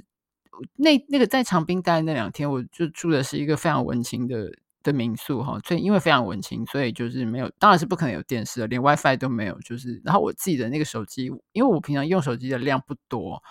[0.75, 4.51] 那那个在长滨待那两天，我就住的是一个非常文青的
[4.83, 9.57] 的民宿哈，所以因为非常文青，所以就是没有，当然是不可能有电视的，连 WiFi 都没有。
[9.61, 13.41] 就是，然后我自己的那个手机，因为我平常用手机的量不多。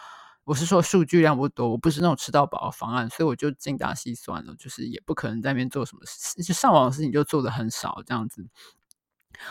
[0.46, 8.46] 我是说数据量不多，我不是那种吃到饱的方案，所以我就精打细算了，就是也不可能在那边做什么事，就上网的事情就做的很少这样子。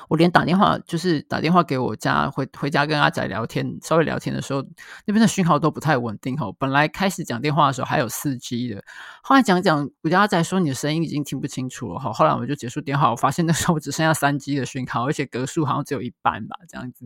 [0.07, 4.65] 我连打电话，就是打电话给我家回回家跟阿仔聊天，稍微聊天的时候，
[5.05, 6.49] 那边的讯号都不太稳定哈。
[6.57, 8.81] 本来开始讲电话的时候还有四 G 的，
[9.21, 12.11] 后来讲讲，我家阿仔说你的声音已经听不清楚了哈。
[12.13, 17.05] 后来我就结束电话，我发现那时候我只剩下三 G 的讯号，而且格数好像只有一半吧，这样子，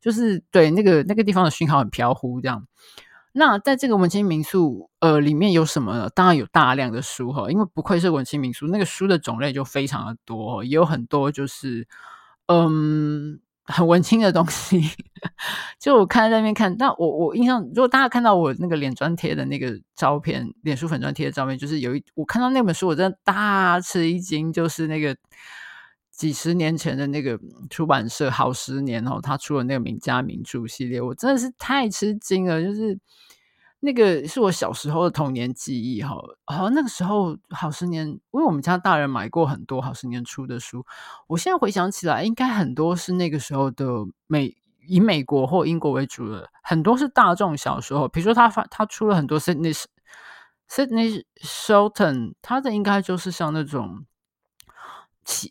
[0.00, 2.64] 就是对那个那个地方的讯号很飘忽这样。
[3.32, 6.10] 那在这个文青民宿，呃，里面有什么呢？
[6.14, 11.86] 当然有大量的书哈，因为不愧是文青民宿，那个书的种类就非常的多，也有很多就是，
[12.46, 14.82] 嗯，很文青的东西。
[15.78, 25.16] 就我看在那边看，但我我印象，如果大家看到我那个脸专贴的那个照片，脸书粉专贴的照片，就是有一我看到那本书，我真的大吃一惊，就是那个。
[26.20, 32.62] 几十年前的那个出版社好十年哦，他出了那个名家名著系列，我真的是太吃惊了。
[32.62, 32.98] 就是
[33.80, 40.84] 那个是我小时候的童年记忆哈，好像那个时候好十年，因为我们家大人买过很多好十年出的书，
[41.26, 43.86] 我现在回想起来，应该很多是那个时候的
[44.26, 44.54] 美
[44.86, 49.84] 以美国或英国为主的，很多是大众小说，比如说他发他出了很多 Sydney
[50.68, 54.04] Sydney Shelton，他的应该就是像那种。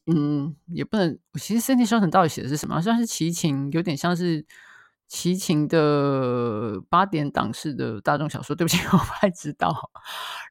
[0.07, 1.17] 嗯，也不能。
[1.35, 2.81] 其实《Cindy Shelton》到底写的是什么？
[2.81, 4.45] 像是齐秦，有点像是
[5.07, 8.55] 齐秦的八点档式的大众小说。
[8.55, 9.89] 对不起， 我不太知道。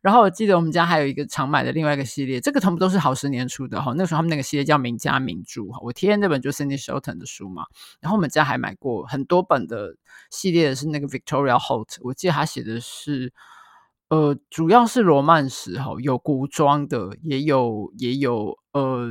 [0.03, 3.93] 然后我记得我们家还有一个常买的另外一个系列，这个全部都是好十年出的哈。
[3.97, 5.79] 那时候他们那个系列叫《名家名著》哈。
[5.83, 7.65] 我天那本就是《Sydney Shelton》的书嘛。
[8.01, 9.97] 然后我们家还买过很多本的
[10.31, 13.33] 系列是那个 Victoria Holt，我记得他写的是。
[14.09, 19.11] 呃，主要是罗曼史哈，有古装的，也有也有呃，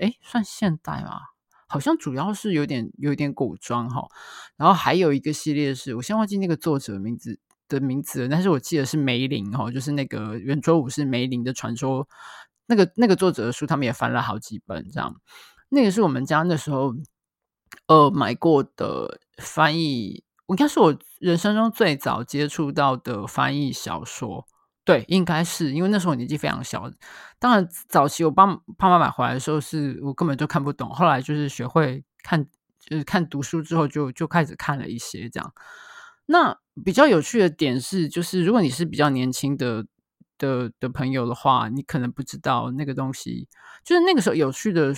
[0.00, 1.20] 诶，算现代吗？
[1.68, 4.08] 好像主要是有点有点古装哈。
[4.56, 12.08] 然后还有一个系列是，我先忘记那个作者名字的名字，但是我记得是梅林哈，就是那个圆桌武士梅林的传说，
[12.66, 15.14] 那个那个作者的书，他们也翻了好几本这样。
[15.68, 16.92] 那个是我们家那时候
[17.86, 20.23] 呃买过的翻译。
[20.46, 24.46] 我应该是我人生中最早接触到的翻译小说，
[24.84, 26.90] 对，应该是因为那时候我年纪非常小。
[27.38, 30.90] 当然，早期我爸爸妈买回来的时候，是我根本就看不懂。
[30.90, 32.44] 后来就是学会看，
[32.78, 35.52] 就是看读书之后就，就就开始看了一些这样。
[36.26, 39.86] 那比较有趣的点是，就是如果你是比较年轻的
[40.36, 43.48] 的的朋友的话，你可能不知道那个东西，
[43.82, 44.92] 就是那个时候有趣的。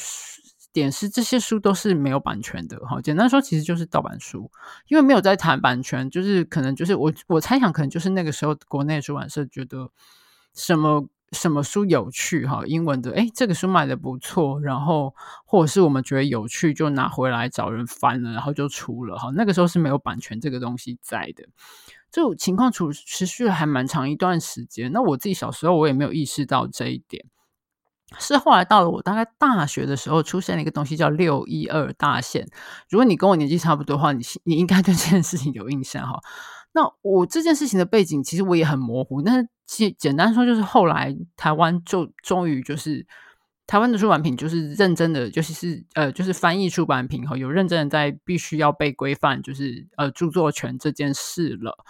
[0.80, 4.50] 点是这些书都是没有版权的哈，简单说其实就是盗版书，
[4.88, 9.90] 因为没有在谈版权，就是可能就是我我猜想可能就是那个时候国内出版社觉得
[10.54, 21.44] 什么什么书有趣哈，英文的诶，这个书卖的不错，然后或者是我们觉得有趣就拿回来找人翻了，然后就出了哈，那个时候是没有版权这个东西在的，
[22.10, 27.24] 这种情况处持续了还蛮长一段时间，那我自己小时候我也没有意识到这一点。
[28.18, 32.46] 是后来到了我大概大学的时候，出现了一个东西叫六一二大限。
[32.88, 36.20] 如果你跟我年纪差不多的话，你你应该对这件事情有印象哈。
[36.72, 43.06] 那我这件事情的背景其实我也很模糊，但是简简单说就是后来台湾就终于就是
[43.66, 51.84] 台湾的出版品就是认真的，就是是呃就是翻译出版品哈，有认真的在必须要被规范，就是呃著作权这件事了。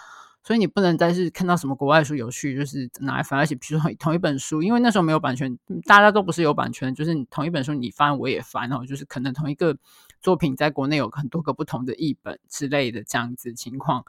[0.46, 9.76] 所以你不能再是看到什么国外书有趣，就是拿来翻，而且比如说同一本书，因为那时候没有版权，大家都不是有版权，就是同一本书你翻我也翻哦，就是可能同一个
[10.20, 14.04] 作品在国内有很多个不同的译本之类的这样子情况。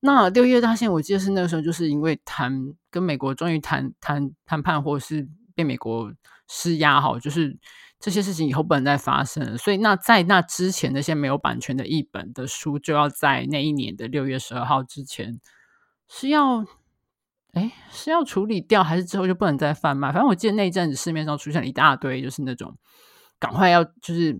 [0.00, 6.10] 那六月大限，我记得是那个时候，就是因为谈跟美国终于谈谈谈判，或是被美国
[6.48, 7.58] 施压哈，就是
[8.00, 9.58] 这些事情以后不能再发生了。
[9.58, 15.38] 所以那在那之前那些没有版权的译本的书，就要在那一年的六月十二号之前。
[16.08, 16.64] 是要，
[17.52, 20.12] 哎，是要处理掉，还是之后就不能再贩卖？
[20.12, 22.76] 反正我记得那一阵子市面上出现了一大堆，就是那种
[23.38, 24.38] 赶快要就是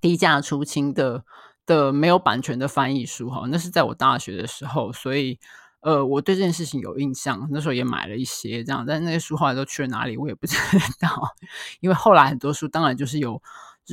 [0.00, 1.24] 低价出清的
[1.66, 3.46] 的没有版权的翻译书哈。
[3.50, 5.38] 那是在我大学的时候，所以
[5.80, 7.48] 呃，我对这件事情有印象。
[7.50, 10.56] 那时候也买了一些这样，但那些书后来都去了哪里，我也不知
[11.00, 11.08] 道。
[11.80, 13.42] 因为后来很多书当然就是有。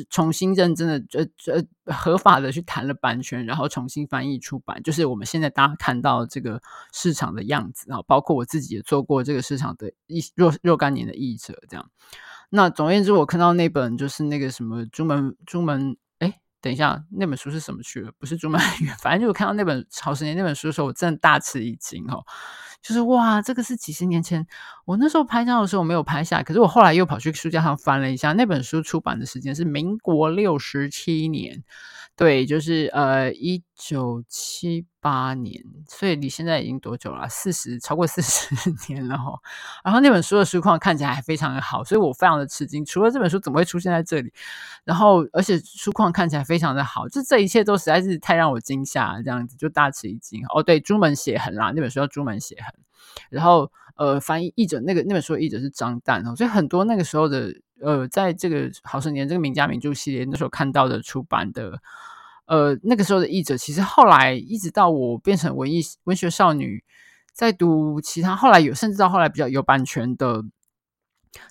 [0.10, 1.54] 重新认真的呃
[1.86, 6.62] 呃合法的去谈了版权，然后重新翻译出版，就是我们现在大家看到这个
[6.94, 11.90] 市场的样子啊，包括我自己也做过这个市场的译若若干年的译者，这样。
[12.50, 18.12] 那总而言之，我看到那本就是那个什么朱门朱门，哎，等一下，那本书是什么去了？
[18.20, 18.62] 不是朱门，
[19.02, 22.24] 反正就我看到那本好十年那本书的时候，我真的大吃一惊哦。
[22.88, 24.46] 就是哇，这个是几十年前
[24.86, 31.64] 我那时候拍照的时候没有拍下，可是我后来又跑去书架上翻了一下，那本书出版的时间是民国六十七年，
[32.16, 37.30] 对，就是呃一九七八年，所以离现在已经多久了？
[37.30, 38.50] 四十，超过四十
[38.90, 39.38] 年了齁。
[39.84, 42.84] 然后那本书的书况看起来还非常的好，所以我非常的吃惊。
[42.84, 44.34] 除了这本书怎么会出现在这里？
[44.84, 50.44] 然后而且书况看起来非常的好，就这一切都实在是太让我惊吓，这样子就大吃一惊。
[50.50, 52.74] 哦，对，朱门写痕啦，那本书叫朱门写痕。
[53.30, 61.80] 然后，呃，翻译译者那个那本书的译者是张旦哦，所以很多那个时候的，呃，在这个好十年这个名家名著系列那时候看到的出版的，
[62.46, 66.84] 呃，那个时候的译者，其实后来一直到我变成文艺文学少女，
[67.34, 70.44] 在读其他后来有，甚至到后来比较有版权的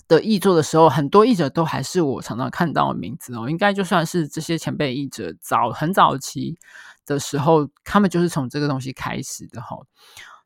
[0.07, 6.57] 的译作的时候，很多译者都还是我常常看到的名字哦，应该就算是这些前辈译者早很早期
[7.05, 9.85] 的时候，他们就是从这个东西开始的哈、哦。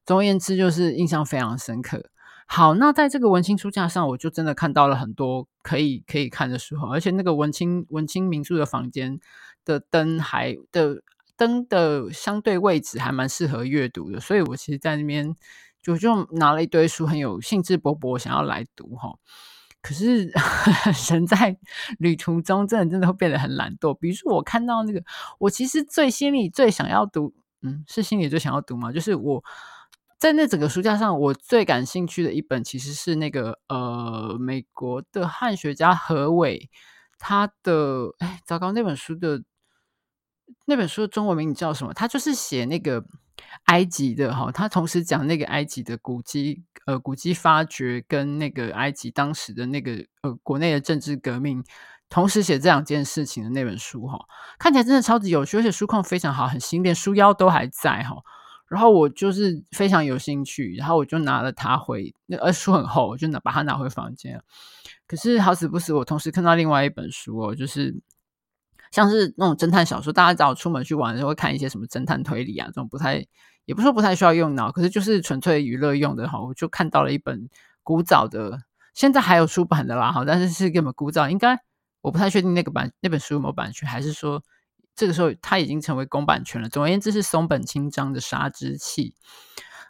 [0.05, 2.09] 总而言之，就是印象非常深刻。
[2.47, 9.19] 好，那在这个文青书架上，我就真的看到了很多可以可以看的书，而且那个文青文青名著的房间
[9.69, 11.03] 的灯还的
[11.37, 15.35] 灯的相对位置还蛮适合阅读的，所以我其实在那边
[15.79, 19.13] 就就拿了一堆书，很有兴致勃勃想要来读哈。
[19.81, 20.31] 可是
[21.11, 21.55] 人在
[21.99, 23.93] 旅途中，真的真的会变得很懒惰。
[23.93, 25.03] 比如说，我看到那个，
[25.37, 28.91] 我其实最心里最想要读，嗯，是心里最想要读吗？
[28.91, 29.43] 就是我。
[30.17, 36.69] 在那整个书架上，我最感兴趣的一本其实是那个呃，美国的汉学家何伟
[37.17, 39.41] 他的哎，糟糕，那本书的
[40.65, 41.93] 那本书中文名你叫什么？
[41.93, 43.03] 他就是写那个
[43.65, 51.63] 埃及的哈，他同时讲那个埃及的古迹呃古迹发掘跟那个埃及当时的那个呃国内的政治革命，
[52.09, 54.19] 同时写这两件事情的那本书哈，
[54.57, 58.17] 看起来真的超级有趣，而且书况非常好，很新，连书腰都还在哈。
[58.67, 64.39] 然后我就是非常有兴趣，然后我就拿了它回，那呃书很厚，我就拿把它拿回房间。
[65.07, 67.99] 可是好死不死，我同时看到另外一本书哦，就是
[68.91, 73.25] 像是那种侦探小说，大家只要出门去玩的时候会看一些什么侦探推理啊，这种不太
[73.65, 76.41] 也不是说不太需要用脑，可是就是纯粹娱乐用的哈。
[76.41, 77.49] 我就看到了一本
[77.83, 78.59] 古早的，
[78.93, 81.59] 现在还有出版的啦哈，但是是根本古早，应该
[82.01, 84.43] 我不太确定那个版那本书有没有版权，还是说。
[84.95, 86.67] 这个时候，它已经成为公版权了。
[86.67, 89.13] 总而言之，是松本清张的《杀之器》。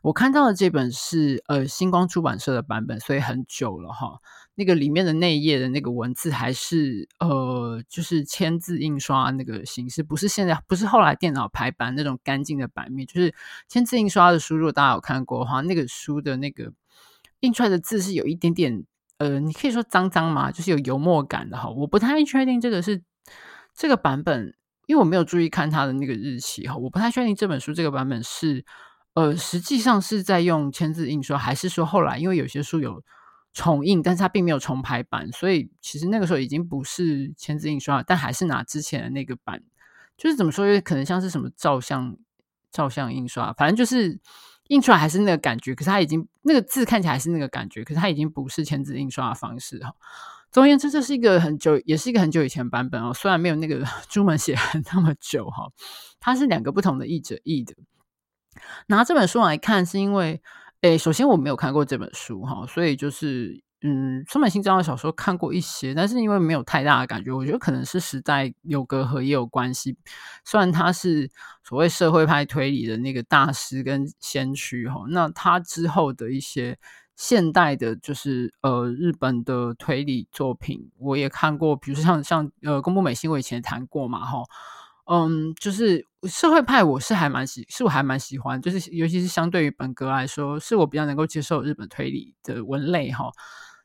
[0.03, 4.19] 我看到的这本是呃星光出版社的版本，所以很久了哈。
[4.59, 13.33] 那个里面的那一页的那个文字还是呃，就是签字印刷那个形式，不是现在，不是后来电脑排版那种干净的版面，就是
[13.69, 14.57] 签字印刷的书。
[14.57, 16.73] 如果大家有看过的话，那个书的那个
[17.39, 18.83] 印出来的字是有一点点
[19.19, 21.69] 呃，你可以说脏脏嘛，就是有油墨感的哈。
[21.69, 23.01] 我不太确定这个是
[23.73, 24.53] 这个版本。
[24.87, 28.65] 因为我没有注意看它的那个日期哈，我不太确定这本书这个版本是，
[29.13, 33.03] 呃，实际上是在用签字印刷，还是说后来因为有些书有
[33.59, 39.61] 重印，但是它并没有重排版，所以其实那个时候已经不是签字印刷，但还是拿之前的那个版，
[40.17, 42.15] 就是怎么说，因为可能像是什么照相
[42.71, 44.17] 照相印刷，反正就是
[44.69, 49.93] 印出来还是那个感觉，可是它已经那个字看起来是那个感觉，可是它已经不是签字印刷的方式哈。
[50.51, 53.13] 总而言之，这是一个很久，也是一个很久以前版本哦。
[53.13, 54.57] 虽然没有那个 朱门写
[54.93, 55.69] 那么久哈，
[56.19, 57.75] 它是两个不同的译者译的。
[58.87, 60.41] 拿这本书来看，是因为，
[60.81, 69.97] 诶，首先我没有看过这本书哈，所以就是，嗯，松本清张的小说看过一些，但是因为没有太大的感觉，我觉得可能是时代有隔阂也有关系。
[70.45, 71.29] 虽然他是
[71.63, 76.77] 所谓社会派推理的那个大师跟先驱哈，那他之后的一些。
[77.21, 84.41] 现代的，就是呃，日本的推理作品，我也看过，比如说像像呃，宫部美幸，我以前谈过嘛，哈，
[85.11, 93.31] 嗯，就是社会派，我是还蛮喜，是我还蛮喜欢，就是尤其是相对于本格来说，是我比较能够接受日本推理的文类哈。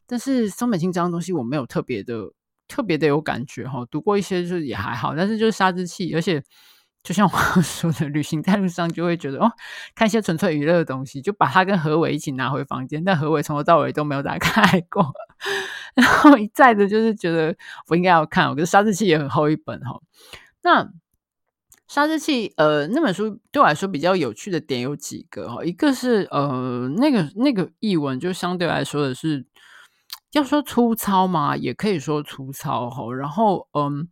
[0.07, 2.33] 但是松本清张的东西，我没有特别的
[2.69, 6.43] 特别的有感觉哈，读过一些就是也还好，但是就是杀之气，而且。
[7.03, 9.53] 就像我 说的，旅行在路上就会觉得哦，
[9.95, 13.05] 看一些纯粹娱乐的东西，就把它跟何伟一起拿回房间。
[13.05, 15.13] 但何伟从头到尾都没有打开过，
[15.95, 17.55] 然后一再的就是觉得
[17.89, 18.49] 我应该要看。
[18.49, 20.01] 我觉得《杀之气》也很厚一本哈。
[20.63, 20.83] 那
[21.95, 29.47] 《砂之器》呃，那本书对我来说比较有趣的点有几个哈，一个是呃，那个那个译文就相对来说的是
[30.33, 33.15] 要说粗糙嘛，也可以说粗糙哈。
[33.15, 34.09] 然后嗯。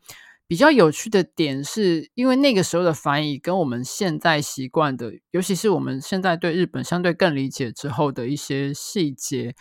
[0.48, 9.54] 比较有趣的点是，因为那个时候的翻译跟我们现在习惯的，尤其是我们现在对日本相对更理解之后的一些细节，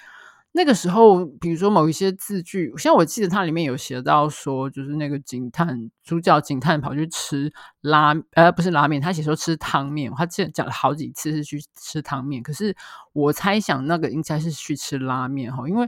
[0.54, 12.76] 那个时候，比如说某一些字句，像我记得它里面有写到说，就是那个警探主角警探跑去吃拉，呃，不是拉面，他写说吃汤面，他记得讲了好几次是去吃汤面，可是
[13.14, 15.88] 我猜想那个应该是去吃拉面哈，因为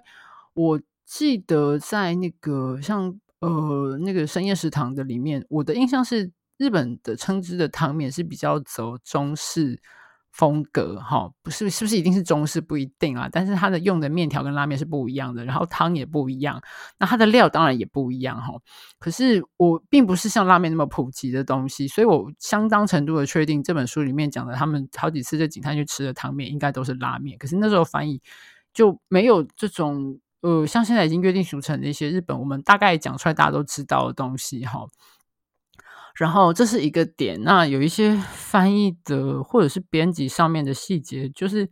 [0.53, 3.19] 我记得在那个像。
[3.45, 9.81] 呃，那个深夜食堂的里面，我的印象是日本的称之的汤面是比较走中式
[10.33, 16.61] 风格，哈，不是是不是一定是中式不一定啊，但是它的用的面条跟拉面是不一样的，然后汤也不一样，
[16.99, 18.53] 那它的料当然也不一样，哈。
[18.99, 28.21] 可是我并不是像拉面那么普及的东西，所以我相当程度的确定这本书里面讲的他们好几次在警探去吃的汤面应该都是拉面，可是那时候翻译
[28.73, 30.19] 就没有这种。
[30.41, 34.85] 呃，像现在已经约定俗成的一些日本，我们大概讲出来大家都知道的东西哈。
[36.15, 41.69] 然后这是一个点，那有一些翻译的或者是编辑上面的细节，就是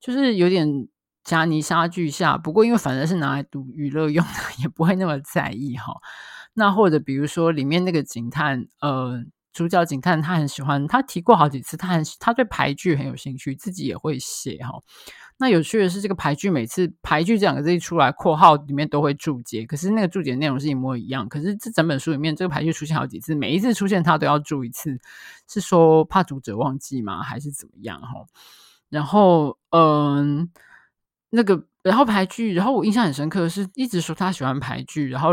[0.00, 0.88] 就是有点
[1.22, 2.36] 夹泥沙俱下。
[2.36, 4.32] 不过因为反正是拿来读娱乐用的，
[4.62, 5.94] 也不会那么在意哈。
[6.54, 9.22] 那或者比如说里面那个警探，呃，
[9.56, 14.82] 主角警探他很喜欢，他提过好几次，他很他对俳句很有兴趣，自己也会写哈。
[15.38, 21.26] 那有趣的是，这个俳句每次“俳句”这两个字一出来，括号里面都会注解，可是那个注解内容是一模一样。
[21.26, 24.98] 可是这整本书里面，这个俳句出现好几次，每一次出现他都要注一次，
[25.48, 27.22] 是说怕读者忘记吗？
[27.22, 27.98] 还是怎么样？
[28.02, 28.26] 哈，
[28.90, 30.50] 然后嗯，
[31.30, 35.30] 那个然后俳句，然后我印象很深刻的是，一直说他喜欢俳句，然后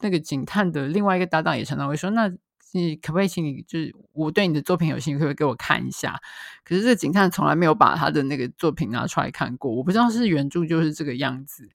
[0.00, 2.30] 那个警探的另外一个搭档也常常会说，那
[2.72, 6.18] 你可不可以请你就是我对你的作品有兴趣，可不可以给我看一下？
[6.64, 11.68] 可是这个警探从来没有把他的那个作品拿出来看过，我不知道是原著就是这个样子，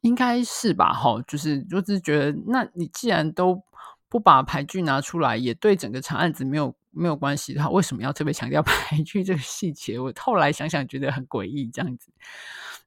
[0.00, 0.92] 应该是吧？
[0.92, 3.62] 哈，就是就是觉得，那你既然都
[4.08, 9.98] 不把牌具拿出来，也对整个查案子没有没有关系的话，为什么要特别强调 牌具这个细节？
[9.98, 12.12] 我后来想想觉得很诡异，这样子。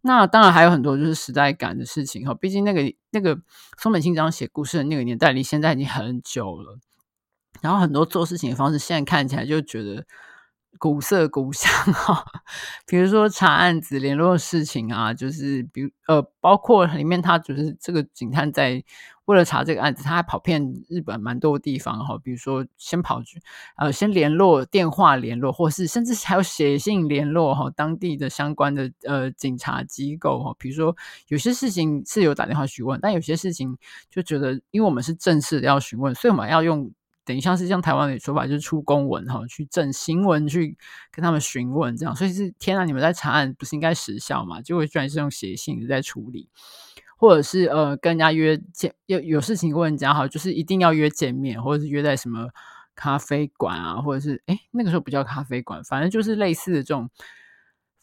[0.01, 3.39] 那当然还有很多就是时代感的事情哈，毕竟那个那个
[3.77, 6.77] 松本清张写故事的那个年代离现在已经很久了，
[7.61, 10.05] 然后很多做事情的方式现在看起来就觉得。
[10.79, 12.25] 古色古香哈，
[12.85, 18.83] 比如说查案子、联络事情啊，就是比如呃，包括里面他就是这个警探在
[19.25, 23.41] 为了查这个案子，他还跑遍日本蛮多地方哈，比如说先跑去
[23.77, 30.93] 呃先联络电话联络，或是甚至还有写信联络哈当地的相关的呃警察机构哈，比如说
[31.27, 33.77] 有些事情是有打电话询问，但有些事情
[34.09, 36.91] 就觉得因为我们是正式的要询问，所以我们要用。
[37.25, 40.77] 等于像是像台湾的说法，就是出公文哈，去证新闻去
[41.09, 44.61] 跟他们询问这样，所以是天啊，你们在查案不是应该时效嘛？
[44.61, 46.49] 结果居然是用写信在处理，
[47.17, 52.49] 或者是呃跟人家约见，有有事情问人家哈，就是一定要约见面，或者是约在什么
[52.93, 57.09] 咖啡馆啊，或者是诶那个时候不叫咖啡馆，反正就是类似的这种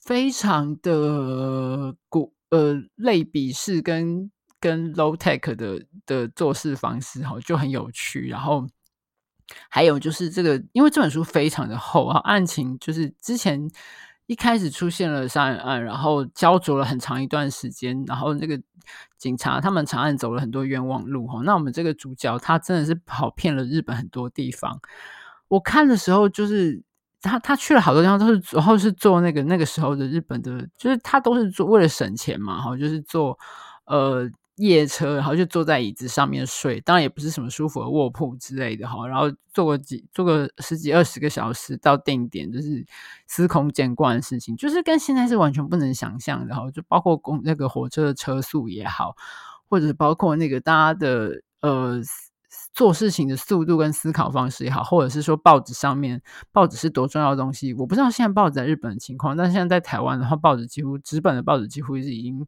[0.00, 8.66] 非常的古呃类比式跟跟 low tech 的的做事方式哈，就很有趣，然后。
[9.68, 13.70] 还有就是这个，因为这本书非常的厚啊，案情就是之前
[14.26, 18.60] 一开始出现了杀人案，然后焦灼了很长一段时间，然后那个
[19.18, 21.40] 警察他们查案走了很多冤枉路哈。
[21.44, 24.80] 那我们这个主角他真的是跑遍了日本很多地方。
[25.48, 26.82] 我看的时候就是
[27.20, 33.38] 他他去了好多地方，都是然后是坐那个那个时候的日本的，就是他都是做为了省钱嘛，哈，就是坐
[33.86, 34.30] 呃。
[34.60, 39.08] 夜车，然后就坐在椅子上面睡，当然也不是什么舒服的卧铺之类的哈。
[39.08, 42.84] 然后坐个几坐个十几二十个小时到定点，就是
[43.26, 46.70] 司空见惯的事情，就是跟现在是完全不能想象的哈。
[46.70, 49.16] 就包括公那个火车的车速也好，
[49.68, 51.98] 或者包括那个大家的呃
[52.74, 56.20] 做事情的速度跟思考方式也好，或者是说报纸上面
[56.52, 62.46] 报纸是多重要的东西，我不知道现在报纸在日本的情况，但现在在台湾的话，报纸几乎纸本的报纸几乎是已经。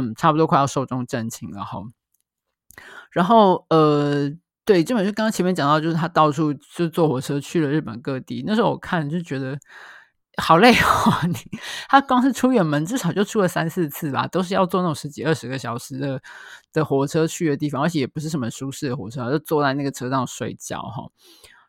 [0.00, 1.82] 嗯，差不多快要寿终正寝了哈。
[3.10, 4.30] 然后，呃，
[4.64, 8.44] 对，这本书刚刚前面讲到，就是他到处就坐火车去了日本各地。
[8.46, 9.58] 那时候我看就觉得
[10.36, 10.78] 好累哦。
[11.26, 11.34] 你
[11.88, 16.22] 他光是出远门至少就出了三四次吧，都是要坐那种十几二十个小时的
[16.72, 21.02] 的火车去的地方，而且也不是什么舒适的火车，就坐在那个车上睡觉哈。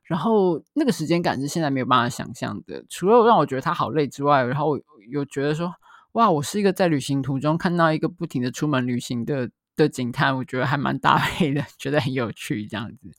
[0.03, 2.85] 然后那个时间感是现在没有办法想象的。
[2.89, 5.73] 除了让我觉得他好累之外，然后我又觉得说。
[6.13, 13.11] 哇，我是一个在旅行途中看到一个不停的出门旅行的的警探，我觉得还蛮搭配的， 觉得很有趣这样子。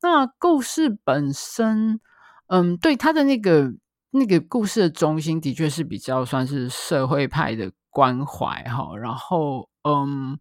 [0.00, 2.00] 那故事本身，
[2.46, 3.74] 嗯，对他的那个
[4.10, 8.96] 那个故事的中心，的确是比较算是社会派的关怀哈。
[8.96, 10.38] 然后，嗯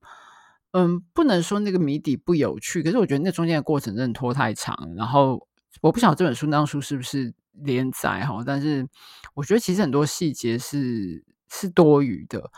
[0.72, 4.93] 嗯，不能说那个谜底不有趣，可是我觉得那中间的过程真的拖太长。
[4.95, 5.45] 然后，
[5.82, 8.88] 我不晓得这本书当初是不是连载哈，但是
[9.34, 11.26] 我觉得其实很多细节是。
[11.50, 12.52] 是多余的，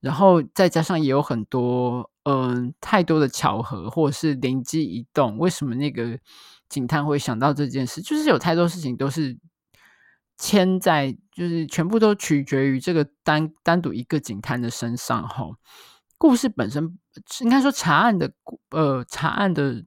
[0.00, 6.18] 然后再加上也有很多嗯、太多的巧合或者是灵机一动，为什么那个
[6.70, 8.00] 警探会想到这件事？
[8.00, 9.38] 就是有太多事情都是
[10.38, 15.28] 牵在，就是全部都取决于这个单单独一个警探的身上。
[15.28, 15.50] 哈，
[16.16, 16.98] 故事本身
[17.42, 18.32] 应该说查案的
[18.70, 19.84] 呃查案的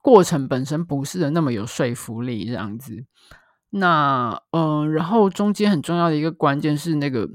[0.00, 3.04] 过程本身不是那么有说服力，这样子。
[3.70, 7.28] 那嗯、然后中间很重要的一个关键是那个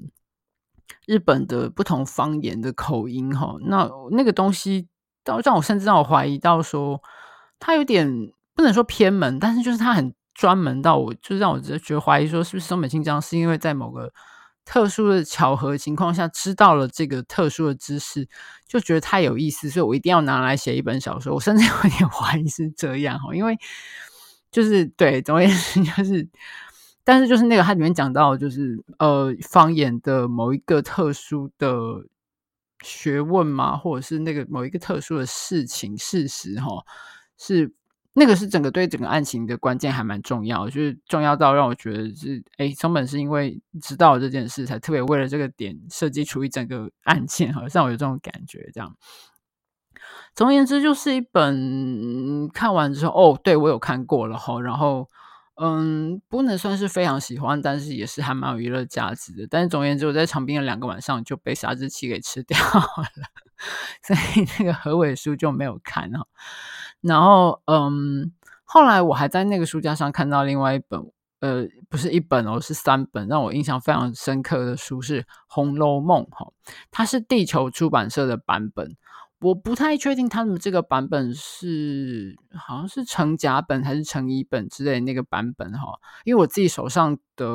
[1.05, 3.55] 日本的不同方言的口音哈。
[3.61, 4.87] 那那个东西
[5.23, 6.99] 到让我甚至让我怀疑到说，
[7.59, 14.11] 他有点不能说偏门，但是就是他很专门到我，就让我觉得怀疑说，是不是松本清张是因为在某个
[14.65, 18.27] 特殊的巧合情况下知道了这个特殊的知识，
[18.67, 21.35] 就觉得太有意思，所以我一定要拿来写一本小说。
[21.35, 23.55] 我甚至有点怀疑是这样哈，因为。
[24.53, 26.25] 就是对，总而言之 就是，
[27.03, 32.05] 但是就是那个它里面讲到，就是呃方言的某一个特殊的
[32.83, 36.85] 学问嘛，或者是那个某一个特殊的事情事实哈，
[37.37, 37.73] 是
[38.13, 48.95] 那个是整个对整个案情的关键还蛮重要，就是重要到让我觉得是哎，松本是因为知道这件事，才特别为了这个点设计出一整个案件，好像我有这种感觉这样。
[50.35, 54.59] 总而言之，就是一本看完之后，哦，对，我有看过了哈。
[54.59, 55.07] 然后，
[55.61, 59.45] 嗯，不能算是非常喜欢，但是也是还蛮有娱乐价值的。
[59.47, 62.83] 但是总而言之，我在长滨的两个晚上就被杀之气给吃掉了，
[64.01, 66.25] 所以那个河尾书就没有看哈。
[67.01, 68.31] 然后嗯，
[68.63, 70.99] 后来我还在那个书架上看到另外一本，
[71.41, 76.51] 呃，不是一本哦，是三本，让我印象非常深刻的书是《红楼梦》哈，
[76.89, 78.95] 它是地球出版社的版本。
[79.43, 87.45] 我不太确定他们这个版本是好像是成甲本还是成乙本之类那个版本哈，因为我自己手上的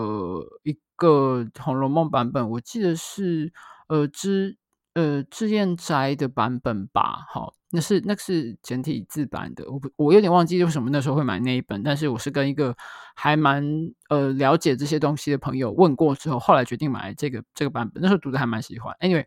[0.65, 3.51] 一个《红楼梦》版本，我记得是
[3.89, 4.59] 呃脂
[4.93, 12.77] 呃脂砚斋的版本吧，哈，那是那是简体字版的，我不我有点忘记为什么那时候会买那一本，但是我是跟一个
[13.15, 13.65] 还蛮
[14.11, 19.25] 呃了解这些东西的朋友问过之后，后来决定买这个这个版本，那时候读的还蛮喜欢，anyway。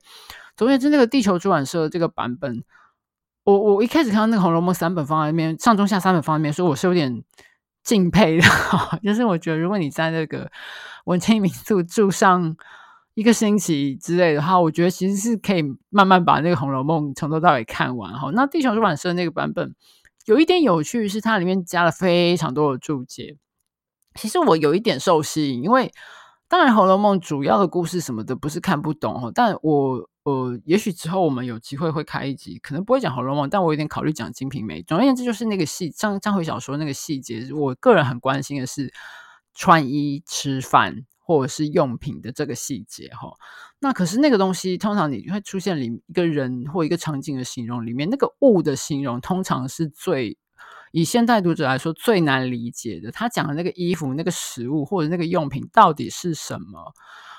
[0.61, 2.63] 总而言之，那个地球出版社这个版本，
[3.45, 7.23] 我我一开始看到那个《红楼梦》三本放在那边，上中下三本放在那边，所以我是有点
[7.83, 8.43] 敬佩的。
[9.01, 10.51] 就是我觉得，如果你在那个
[11.05, 12.55] 文青民宿住上
[13.15, 18.13] 一个星期之类的话，我觉得其实是可以慢慢把那个《红楼梦》从头到尾看完。
[18.13, 19.73] 哈，那地球出版社那个版本
[20.27, 23.35] 有一点有趣，是它里面加了非常多的注解。
[24.13, 25.91] 其实我有一点受吸引，因为
[26.51, 30.05] 当然《红楼梦》主要的故事什么的不是看不懂，但我。
[30.23, 34.79] 呃，也许之后我们有机会会开一集，可能不会讲《红楼梦》，但我有点考虑讲《金瓶梅》。
[34.85, 38.93] 总而言之，就是那个细章章回小说那个细节，我个人很关心的是
[39.55, 43.33] 穿衣、吃饭或者是用品的这个细节哈。
[43.79, 50.37] 那可是那个东西，通常你会出现里一个人或一个场景的形容里面，那个物的形容通常是最
[50.91, 53.11] 以现代读者来说最难理解的。
[53.11, 56.93] 他讲的那个衣服、那个食物或者那个用品到底是什么？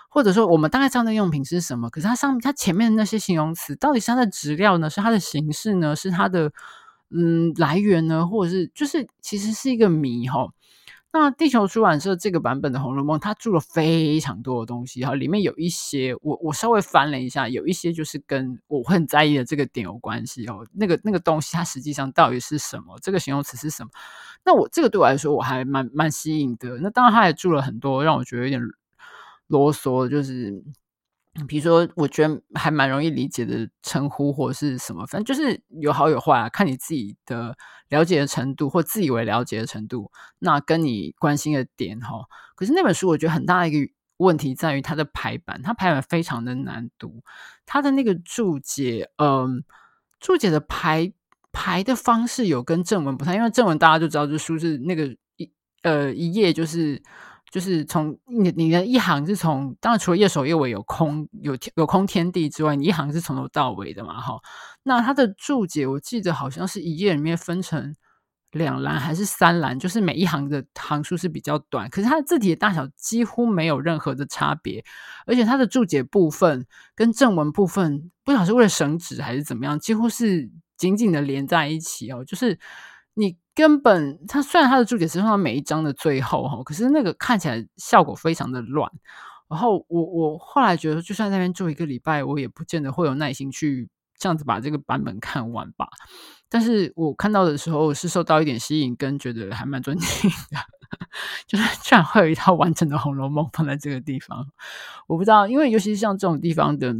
[0.08, 4.90] 或者说，我们大概知道那用品是什么，可是它上面它前面的那些形容词，到底是它的质料呢？
[4.90, 5.96] 是它的形式呢？
[5.96, 6.52] 是它的
[7.10, 8.26] 嗯来源呢？
[8.26, 10.48] 或者是就是其实是一个谜哈。
[11.12, 20.66] 那地球出版社这个版本的《红楼梦》，它注了非常多的东西哈，里面有一些我我稍微翻了一下，有一些就是跟我很在意的这个点有关系哦。
[20.72, 22.98] 那个那个东西它实际上到底是什么？
[23.02, 23.90] 这个形容词是什么？
[24.44, 26.78] 那我这个对我来说我还蛮蛮吸引的。
[26.78, 28.62] 那当然，它也注了很多让我觉得有点。
[29.48, 30.62] 啰嗦就是，
[31.48, 37.56] 比如说，我觉得还蛮容易理解的称呼或者是什么，反正就是有好有坏，看你自己的
[37.88, 40.10] 了解的程度或自以为了解的程度，
[40.40, 42.26] 那跟你关心的点哈。
[42.54, 47.22] 可是那本书我觉得很大的一个问题在于它的排版，它排版非常的难读，
[47.64, 49.64] 它的那个注解，嗯，
[50.20, 51.10] 注解的排
[51.50, 55.06] 排的方式有跟正文不太，因为正文大家就知道，这书是那个
[55.36, 57.02] 一呃一页就是。
[57.52, 64.40] 就是从你你的一行是从，当然除了页首页尾有空有有空天地之外，你一行是从头到尾的嘛，哈。
[64.84, 67.94] 那它的注解我记得好像是一页里面分成
[68.52, 74.82] 两栏还是三栏，就是每一行的行数是比较短，可是它的字体的大小几乎没有任何的差别，
[75.26, 82.58] 而且它的注解部分跟正文部分不晓得是为了省纸还是怎么样，几乎是紧紧的连在一起哦，就是。
[83.14, 88.90] 你根本，他虽然他的注解是放到每一章的最后哈，可是那个看起来效果非常的乱。
[89.48, 93.86] 然后我我后来觉得，就算那边住一个礼拜，我也不见得会有耐心去
[94.16, 95.86] 这样子把这个版本看完吧。
[96.48, 100.56] 但是我看到的时候是受到一点吸引，跟觉得还蛮尊敬的，
[101.46, 104.46] 就是居然会有一套完整的《红楼梦》放在这个地方。
[105.06, 106.94] 我不知道，因为尤其是像这种地方的，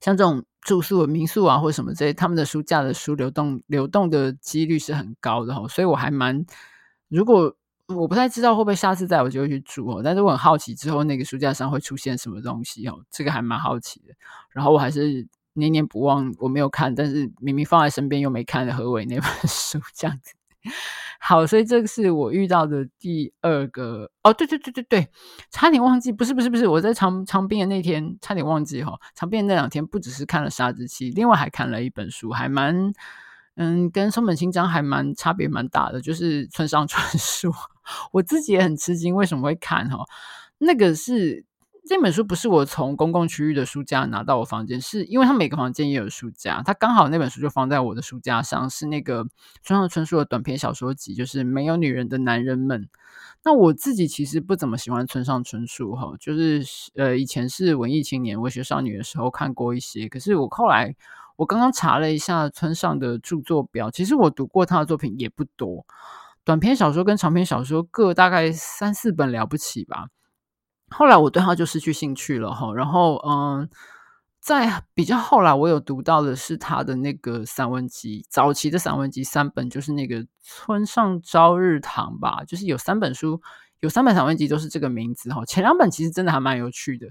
[0.00, 0.44] 像这种。
[0.64, 6.46] 住宿民宿啊，或者什么这些，他们的书架的书流动流动的几率是很高的哈，所以我还蛮，
[7.08, 7.52] 如果
[7.88, 14.14] 我不太知道会不会下次再我就会去住哦，但是我很好奇之后那个书架上会出现什么东西哦，这个还蛮好奇的。
[14.50, 20.32] 然后我还是念念不忘，我没有看，但是明明放在身边又没看的何伟那本书这样子。
[21.20, 25.08] 好，所以这个是我遇到的第二个哦，对对对对对，
[25.50, 32.92] 差点忘记，不是不是不是，我在长长滨的那天差点忘记哈，长滨那两天不只是看了《杀之气》，另外还看了一本书，还蛮
[33.56, 37.52] 嗯，跟松本清张还蛮差别蛮大的，就是村上春树，
[38.12, 40.04] 我自己也很吃惊，为什么会看哈？
[40.58, 41.44] 那个是。
[41.84, 49.26] 这本书不是我从公共区域的书架拿到我房间，是因为他每个房间也有书架，他刚好那本书就放在我的书架上，是那个
[49.64, 52.88] 村上春树的短篇小说集，就是没有女人的男人们。
[53.44, 56.62] 那我自己其实不怎么喜欢村上春树哈，就是
[56.94, 60.94] 呃以前是文艺青年、文学少女的时候看过一些，可是我后来
[61.34, 65.84] 我刚刚查了一下村上的著作表，其实我读过他的作品也不多，
[66.44, 70.06] 短篇小说跟长篇小说各大概三四本了不起吧。
[70.92, 73.68] 后来我对他就失去兴趣了哈，然后嗯，
[74.40, 83.40] 在比较后来我有读到的是他的那个散文集，早期的散文集三本，就是那个村上朝日堂吧，就是有三本书，
[83.82, 85.44] 有三本散文集都是这个名字哈。
[85.44, 87.08] 前两本其实真的还蛮有趣的，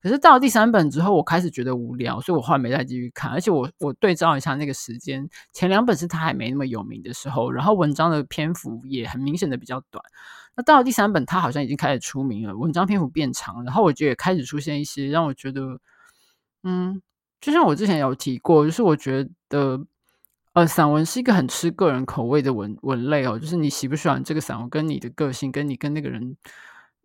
[0.00, 3.28] 可是到了第三本之后，我开始觉得无聊，所以我后来没再继续看。
[3.32, 10.00] 而且我我对照一下那个时间，前两本是他还没那么有名的时候，然后文章的篇幅也很明显的比较短。
[10.54, 15.80] 那到了第三本，他好像已经开始出名了，文章篇幅变长，然后我觉得也开始出现一些让我觉得，
[16.62, 17.02] 嗯，
[17.40, 19.84] 就像我之前有提过，就是我觉得，
[20.54, 26.36] 呃，散文是一个很吃个人口味的文文类哦，就是你喜不喜欢这个散文，跟你的个性，跟你跟那个人，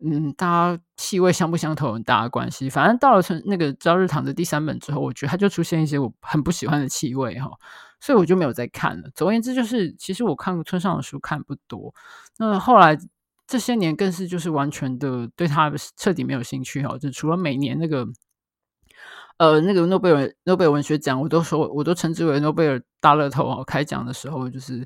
[0.04, 2.70] 嗯，大家气味相不相投很大的关系。
[2.70, 7.58] 反正到了从那个朝日堂的第三本之后，我觉得他就出现一些我很不喜欢的气味哈、哦，
[8.00, 9.10] 所以我就没有再看了。
[9.16, 11.94] 总而言之，就是其实我看村上的书看不多，
[12.38, 12.98] 那后来。
[13.50, 18.06] 这些年更是就是完全的对他彻底没有兴趣哈，就除了每年那个，
[19.38, 24.86] 呃，那个诺贝尔诺贝尔文学奖，我都说我都称之为诺贝尔大乐透哦，开奖的时候就是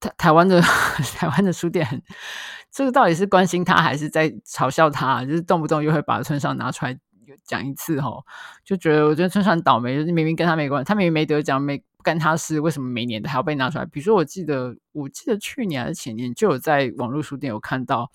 [0.00, 0.60] 台台湾的
[1.16, 2.02] 台湾的书店，
[2.70, 5.24] 这个到底是关心他还是在嘲笑他？
[5.24, 6.98] 就是动不动又会把村上拿出来
[7.44, 8.10] 讲一次哈，
[8.64, 11.82] 就觉得我觉得村上倒霉，就明明跟他没关，他明明没得奖没。
[12.02, 13.84] 干他事，为什么每年都还要被拿出来？
[13.86, 18.08] 比如说，我记得，我记得去年还是前年就有在网络书店有看到，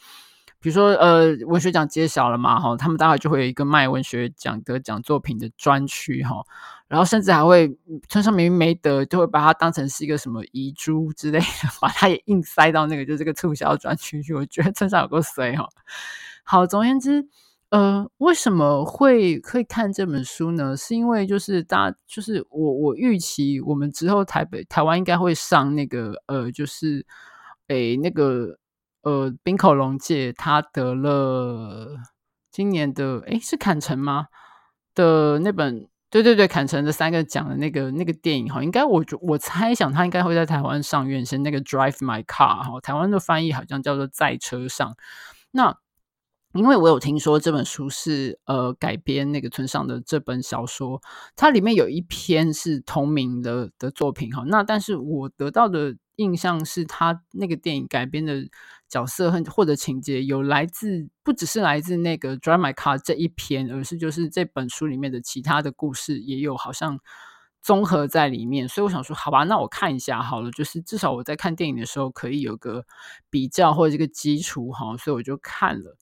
[0.62, 6.43] 比如说，呃，文学奖揭晓了嘛，哈，他们大概就会有一个卖文学奖得奖作品的专区，哈，
[6.88, 7.76] 然后甚至还会
[8.07, 11.45] 村上明明没得，就会把它当成是一个什么遗珠之类的，
[11.82, 14.34] 把它也硬塞到那个就这个促销专区去。
[14.36, 15.68] 我觉得村上有够衰哈。
[16.43, 17.28] 好，总而言之。
[17.72, 20.76] 呃，为什么会会看这本书呢？
[20.76, 27.05] 是因为就是大家就是我我预期我们之后台北台湾应该会上那个呃，就是
[27.68, 28.57] 诶那个
[29.02, 31.97] 呃冰口龙介他得了
[32.52, 34.28] 今年的诶是坎城吗
[34.93, 44.95] 的那本对对对坎城的三个奖的那个那个电影哈，应该我我猜想他应该会在台湾上院线，那个 Drive My Car 哈，台湾的翻译好像叫做在车上
[45.52, 45.78] 那。
[46.54, 51.02] 因为我有听说这本书是呃改编那个村上的这本小说，
[51.36, 54.43] 它里面有一篇是同名的的作品哈。
[54.47, 58.43] 那但是我得到的印象是，他那个电影改编的
[58.89, 66.99] 角色和或者情节有来自不只是来自那个《Drive My Car》这一篇，而是就是这本书里面的其他的故事也有好像
[67.62, 68.68] 综合在里面。
[68.68, 72.86] 所以我想说，好吧，那我看一下好了，就是至少我在看电影的时候可以有个
[73.30, 75.95] 比较或者这个基础哈，所以我就看了。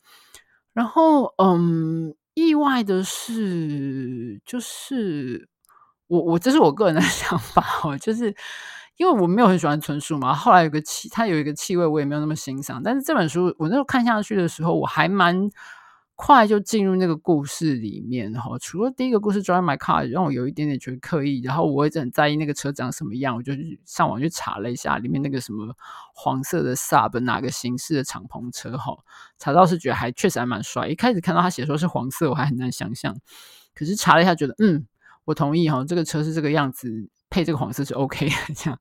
[0.79, 5.49] 然后，嗯，意外的是，就是
[6.07, 8.33] 我我这是我个人的 想法哦，就是
[8.95, 12.81] 因为我没有很喜欢村树嘛，后来有个气，它有一个气味，我也没有那么欣赏。
[12.81, 15.49] 但是这本书我那时候看下去的时候，我还蛮。
[16.21, 23.53] 快就进入那个故事里面，然后除了第一个故事《Drive My Car》让我有一点点觉得刻意，然后我一直很在意那个车长什么样，我就
[23.85, 25.73] 上网去查了一下里面那个什么
[26.13, 28.97] 黄色的 Sub 哪个形式的敞篷车，哈，
[29.37, 30.89] 查到是觉得还确实还蛮帅。
[30.89, 33.15] 一开始看到他写说是黄色，我还很难想象，
[33.73, 34.85] 可是查了一下，觉得嗯，
[35.23, 38.35] 我同意哈，这个车是这个样子，配这个黄色是 OK 的。
[38.53, 38.77] 这样，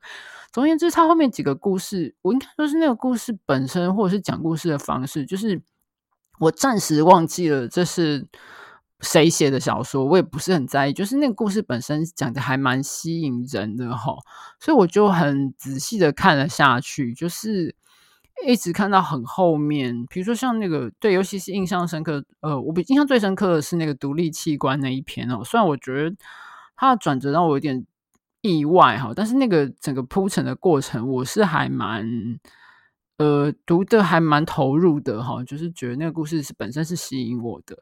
[0.52, 5.62] 总而言之，他后面几个故事，我应该说是那个故事本身，或者是讲故事的方式，就是。
[6.38, 8.26] 我暂时忘记了这是
[9.00, 10.92] 谁写的小说，我也不是很在意。
[10.92, 14.16] 就是那个故事本身讲的还蛮吸引人的哈，
[14.58, 17.74] 所以我就很仔细的看了下去，就是
[18.46, 20.04] 一直看到很后面。
[20.08, 25.42] 比如说像那个对，尤其是印象深刻，呃，我比印象最深刻的是那个独立器官那一篇哦。
[25.44, 26.16] 虽然我觉得
[26.76, 27.86] 它的转折让我有点
[28.40, 32.38] 意外哈，但是那个整个铺陈的过程，我是还蛮。
[33.18, 37.76] 呃，读的还蛮投入的哈，就是觉得那个故事是本身是吸引我的。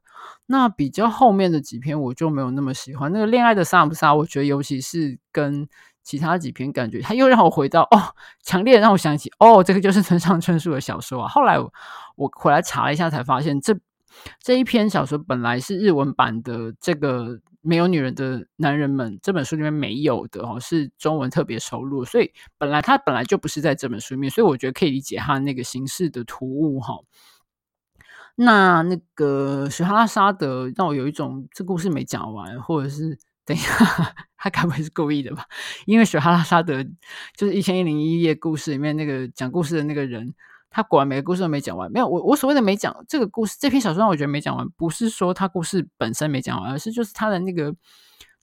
[0.46, 3.12] 那比较后面的几篇我就没有那么喜欢。
[3.12, 5.68] 那个恋爱的杀不杀，我觉得尤其是跟
[6.02, 11.28] 其他几篇感觉，他又让我回到哦，强烈让我想起哦，这个就是村上春树的小说啊。
[11.28, 11.72] 后来我，
[12.16, 13.78] 我回来查了一下，才发现这
[14.42, 17.40] 这一篇小说本来是日文版的这个。
[17.66, 26.94] 没有女人的男人们这本书里面没有的哦，是中文特别收录，所以本来他本来就不是在这本书里面，所以我觉得可以理解他那个形式的突兀哈。
[28.36, 33.74] 那那个雪哈拉沙德让我有一种这故事没讲完，或者是等一下
[34.38, 35.44] 他该不会是故意的吧？
[35.86, 36.84] 因为雪哈拉沙德
[37.34, 40.34] 就是一千零一夜故事里面那个讲故事的那个人。
[40.76, 47.74] 他果然每个故事都没讲完，没有我我所谓的没讲这个故事，这篇小说我觉得没讲完，不是说他故事本身没讲完，而是就是他的那个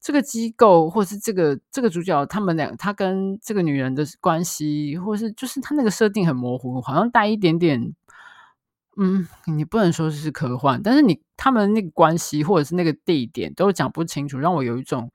[0.01, 7.93] 这个机构，或是这个这个主角他们俩，他跟这个女人的关系，或是就是他那个设定很模糊，好像带一点点，
[8.97, 15.11] 嗯，你不能说是科幻，但是你他们那个关系或者是那个地点都讲不清楚，让我有一种，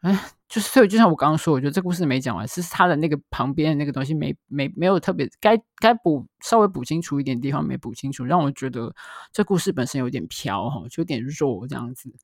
[0.00, 0.20] 哎。
[0.54, 8.94] 就是所以就像我刚刚说，我觉得这故事没讲完，是他的那个旁边的那个东西没没没有特别该该补稍微补清楚一点地方没补清楚，让我觉得
[9.32, 12.14] 这故事本身有点飘哈，就有点弱这样子。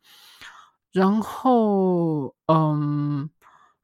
[0.92, 3.28] 然后嗯。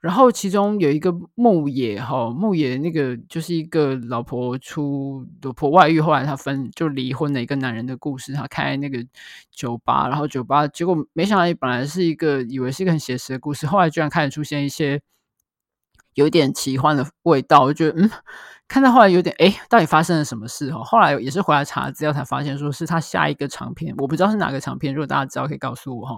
[0.01, 8.32] 然后其中有一个牧野哈，牧野那个就是一个老婆出老婆外遇，后来他分就离婚的一个男人的故事。
[8.32, 9.05] 他开那个
[9.51, 15.01] 酒吧，然后酒吧结果没想到，本来是一个以为是一个很写实的故事，后来居然开始出现一些
[16.14, 17.62] 有点奇幻的味道。
[17.64, 18.11] 我觉得嗯。
[18.69, 20.71] 看到后来有点哎，到底发生了什么事？
[20.71, 24.93] 哦，后来也是回来查资料才发现，说是他下一个长篇，我不知道是哪个长篇。
[24.93, 26.17] 如果大家知道，可以告诉我哈。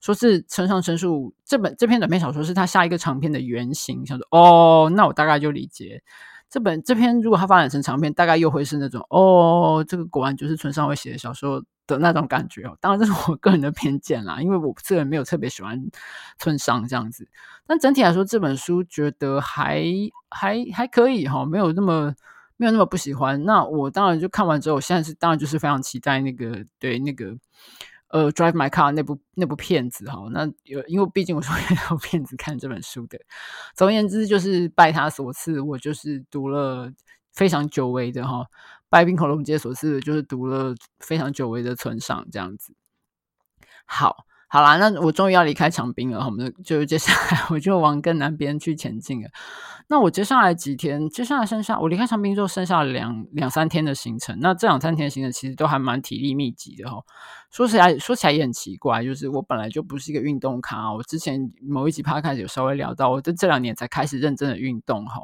[0.00, 4.06] 说是村上春树这本这篇短篇小说是他下一个长篇的原型。
[4.06, 6.02] 想说哦，那我大概就理解
[6.50, 12.76] 这本这篇，如果它发展成长篇，大概又会是那种哦，这个果然就是村上会写的小说的那种感觉哦。
[12.80, 15.90] 当然这是我个人的偏见啦，因为我这个人没有特别喜欢
[16.38, 17.28] 村上这样子。
[17.66, 19.82] 但整体来说，这本书觉得还。
[20.30, 22.14] 还还可以哈，没有那么
[22.58, 23.42] 没有那么不喜欢。
[23.44, 27.34] 那我当然就看完之后，我现在是当然就是非常期待那个对那个
[28.08, 30.28] 呃《Drive My Car》那部那部片子哈。
[30.30, 33.18] 那有因为毕竟我是为了那部片子看这本书的。
[33.74, 36.92] 总而言之，就是拜他所赐，我就是读了
[37.32, 38.46] 非常久违的哈。
[38.88, 42.74] 拜宾口龙杰所赐，就是读了非常久违的村上这样子。
[43.84, 44.27] 好。
[44.50, 49.28] 好啦，那我终于要离开长滨了，我们就接下来 我就往更南边去前进了。
[49.90, 54.38] 那我接下来几天，接下来剩下我离开长滨之后，剩下两两三天的行程。
[54.40, 56.96] 那这两三天行程其实都还蛮体力密集的哈。
[57.50, 60.92] 说起来，说起来也很奇怪，就是我本来就不是一个运动咖。
[60.92, 65.20] 我之前某一集 podcast 有稍微聊到，我这这两年才开始认真的运动哈。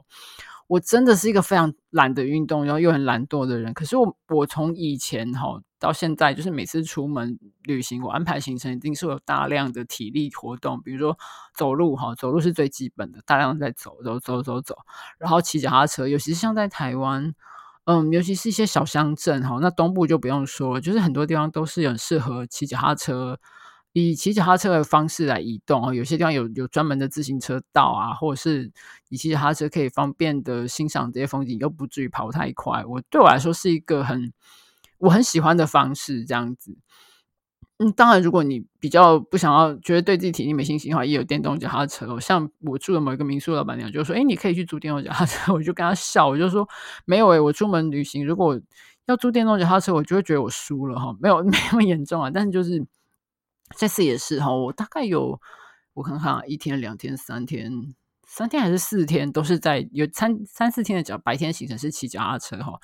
[0.67, 3.73] 我真的是一个非常懒得运动，然后又很懒惰的人。
[3.73, 5.63] 可是我我从以前哈。
[5.85, 11.19] 到现在就是每次出门旅行，我安排行程一定是有大量的体力活动，比如说
[11.55, 14.79] 走路哈，走路是最基本的，大量在走走走走走，
[15.19, 17.35] 然后骑脚踏车，尤其是像在台湾，
[17.85, 23.39] 嗯，尤其是一些小乡镇哈，那东部就不用说，就是很多地方都是很适合骑脚踏车，
[23.93, 28.73] 以骑脚踏车的方式来移动啊，有些地方有有专门的自行车道啊，或者是
[29.11, 32.85] 以骑脚踏车可以方便的欣赏这些风景，又不至于跑太快。
[32.87, 34.33] 我对我来说是一个很。
[35.05, 36.77] 我很喜欢的方式，这样子。
[37.79, 42.21] 嗯，当然，如果你比较不想要，觉得对自己体力没信心的话，也有电动脚踏车。
[42.21, 46.69] 像我住的某一个民宿，老板娘就说：“哎，你可以去租电动脚踏车。” 我就跟他笑，我就说
[47.05, 48.61] ：“没有诶，我出门旅行，如果
[49.07, 51.17] 要租电动脚踏车，我就会觉得我输了哈。
[51.21, 52.87] 没有 没那么严重啊，但是就是
[53.77, 55.41] 这次也是哈，我大概有
[55.95, 57.95] 我看看，一天、两天、三天。”
[58.27, 62.79] 三天还是四天，都是在有三三四天的脚白天行程是骑脚踏车哈，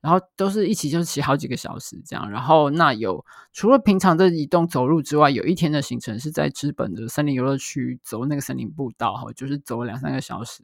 [0.00, 10.62] 然后都是一起就是骑好几个小时这样，然后那有除了平常的移动走路之外，有一天的行程是在知本的森林游乐区走那个森林步道哈，就是走了两三个小时，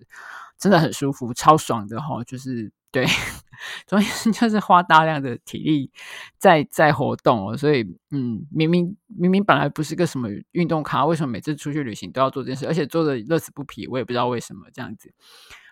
[0.59, 2.73] 真的很舒服，超爽的哈，就是。
[2.93, 3.07] 对，
[3.87, 5.91] 总之就是花大量的体力
[6.37, 15.11] 在在活动哦，所以嗯，明明明明本来不是个什么运动咖，为什么每次出去旅行都要做这件事，而且做的乐此不疲，我也不知道为什么这样子。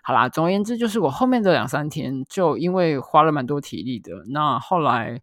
[0.01, 5.21] 好啦，总而言之，就是我后面的两三天就因为花了蛮多体力的，那后来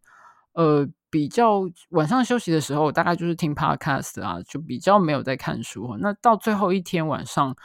[0.53, 5.97] 呃比较晚上休息的时候，大概就是听 podcast 啊，就比较没有在看书。
[5.99, 7.57] 那到最后一天晚上，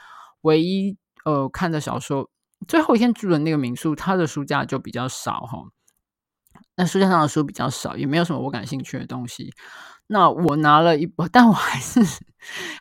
[0.41, 2.27] 唯一呃看的小说。
[2.67, 5.57] 最后一天住的那个民宿，它的书架就比较少哈。
[6.75, 9.53] 那书架上的书比较少，也没有什么我感兴趣的东西。
[10.07, 12.01] 那我拿了一本， 但我还是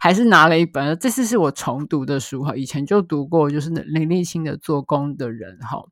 [0.00, 0.98] 还是拿了一本。
[0.98, 5.84] 这次是我重读的书哈，以前就读过，就是林立青的《做工的人》哈。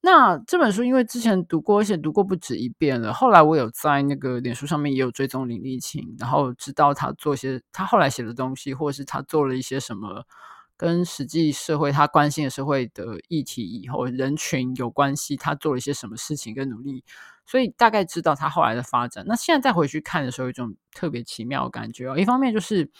[0.00, 3.12] 那这本书因为之前读过，而且读过不止一遍了。
[3.12, 10.24] 后来我有在那个脸书上面也有追踪林立青，然后知道他做些他后来写的东西，或者是他做了一些什么。
[10.76, 17.04] 跟实际社会他关心的社会的议题以后人群有关系，他做了一些什么事情跟努力，
[17.46, 19.24] 所以大概知道他后来的发展。
[19.28, 22.18] 那现在再回去看的时候，有一种特别奇妙的感觉哦。
[22.18, 22.90] 一方面就是，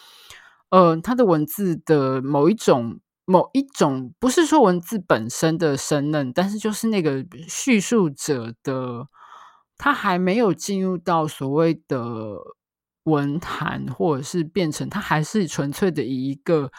[0.71, 9.09] 呃，他的文字的某一种某一种，不是说文字本身的生嫩，但是就是那个叙述者的，
[9.77, 12.37] 他还没有进入到所谓的
[13.03, 16.71] 文坛，或者是变成他还是纯粹的以一个。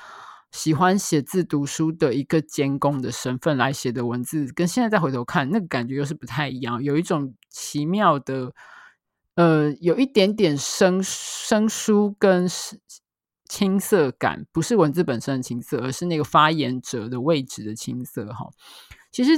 [0.55, 8.53] 喜欢写字读书的一个监工的身份来写的文字，跟现在再回头看，那个感觉又是不太一样，有一种奇妙的，
[9.35, 12.47] 呃，有一点点生生疏跟
[13.49, 18.49] 青涩感，不是文字本身的青涩，而是那个发言者的位置的青涩哈。
[19.11, 19.31] 其实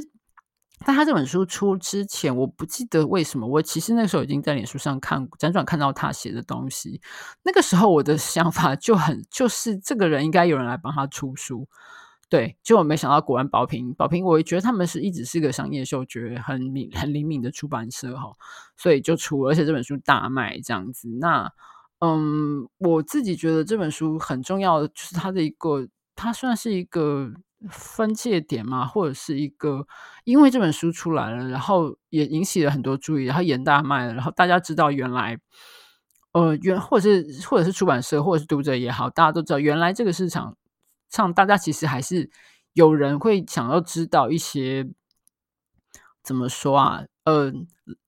[0.86, 7.02] 但他这本书出之前，我不记得为什么，我其实那时候已经在脸书上看辗转看到他写的东西。
[7.44, 11.68] 那个时候我的 想法就很就是这个人应该有人来帮他出书，
[12.30, 18.32] 对，就我没想到果然宝瓶宝瓶，我也觉得他们是一直是个商业嗅觉很敏很灵敏的出版社哈，
[18.78, 21.10] 所以就出，而且这本书大卖这样子。
[21.20, 21.52] 那
[22.00, 27.34] 嗯，我自己觉得这本书很重要的就是它的一个，它算是一个。
[27.70, 29.88] 分界点嘛，或者是一个，
[30.26, 35.40] 因为这本书出来了，然后也引起了很多注意，然后也大卖了，然后大家知道原来，
[36.34, 40.56] 呃，原或者是或者是出版社或者是读者也好，大家都知道原来这个市场
[41.10, 42.30] 上，大家其实还是
[42.74, 44.88] 有人会想要知道一些
[46.22, 47.52] 怎么说啊，呃，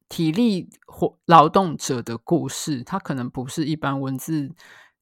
[0.08, 4.52] 体力活劳动者的故事，它可能不是一般文字。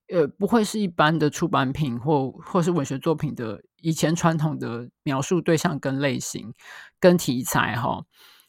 [0.10, 6.53] 呃，不会是一般的出版品或或是文学作品的以前传统的描述对象跟类型
[6.99, 8.03] 跟题材哈，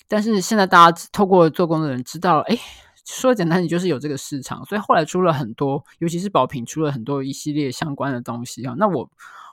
[0.07, 2.57] 但是现在大家透过做工的人知道了，哎，
[3.05, 8.75] 说简单，你就是有这个市场，所以后来出了很多，尤其是宝瓶出了很多一系列相关的东西啊。
[8.79, 9.11] 那我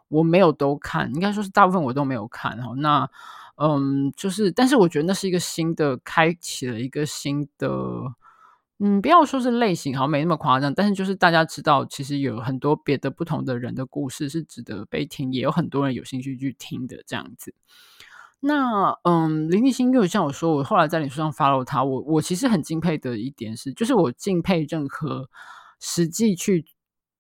[0.07, 2.73] 我没有都看，应该说是大部分我都没有看哈。
[2.77, 3.09] 那
[3.55, 7.69] 嗯，就是，但是我觉得那是一个新的，开启了一个新的。
[8.79, 17.55] 嗯，不要说是类型，好像，没那么夸张，但是就是大家知道，其实有很多别的不同的人的故事是值得被听，也有很多人有兴趣去听的这样子。
[18.41, 25.29] 那嗯，林立新又像我说，我后来在脸书上 follow 他，我我其实很敬佩的一点是，就是我敬佩任何
[25.79, 26.65] 实际去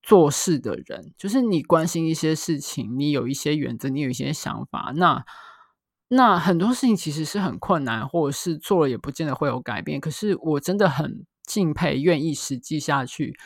[0.03, 5.25] 做事的人，就是你关心一些事情，你有一些原则，你有一些想法，那。
[6.07, 9.99] 那很多事情其实是很困难，或者是做了也不见得会有改变。
[9.99, 13.37] 可是我真的很敬佩愿意实际下去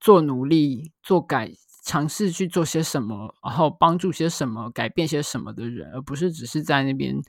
[0.00, 1.50] 做努力、做改、
[1.84, 7.20] 尝试去做些什么，然后帮助些什么、改变些什么的人，而不是只是在那边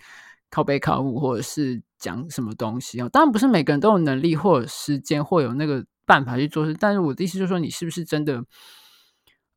[0.50, 3.10] 靠背靠物，或者是讲什么东西啊。
[3.10, 8.44] 当然不是每个人都有能力或者时间或有那个办法去做事，但是我的意思就是说，你是不是真的，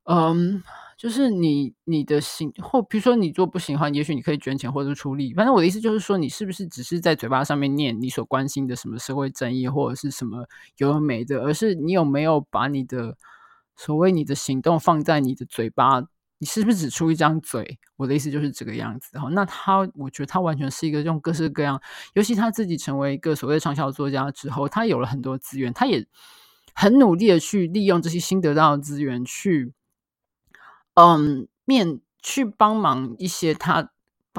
[0.05, 0.63] 嗯。
[0.97, 5.35] 就是你你的心，或比如说你做不行的话，也许你可以捐钱或者出力。
[5.35, 13.17] 反正我的意思就是说，你是不是只是在嘴巴上面念你所关心的什么社会正义或者是什么有的没的，而是你有没有把你的
[13.77, 16.03] 所谓你的行动放在你的嘴巴？
[16.39, 17.79] 你是不是只出一张嘴？
[17.97, 19.19] 我的意思就是这个样子。
[19.19, 21.81] 哈，那他，我觉得他完全是一个用各式各样，
[22.15, 26.07] 尤其他自己成为一个所谓畅销作家之后，他有了很多资源，他也
[26.75, 29.73] 很努力的去利用这些新得到的资源去。
[30.97, 33.91] 嗯，面去帮忙一些他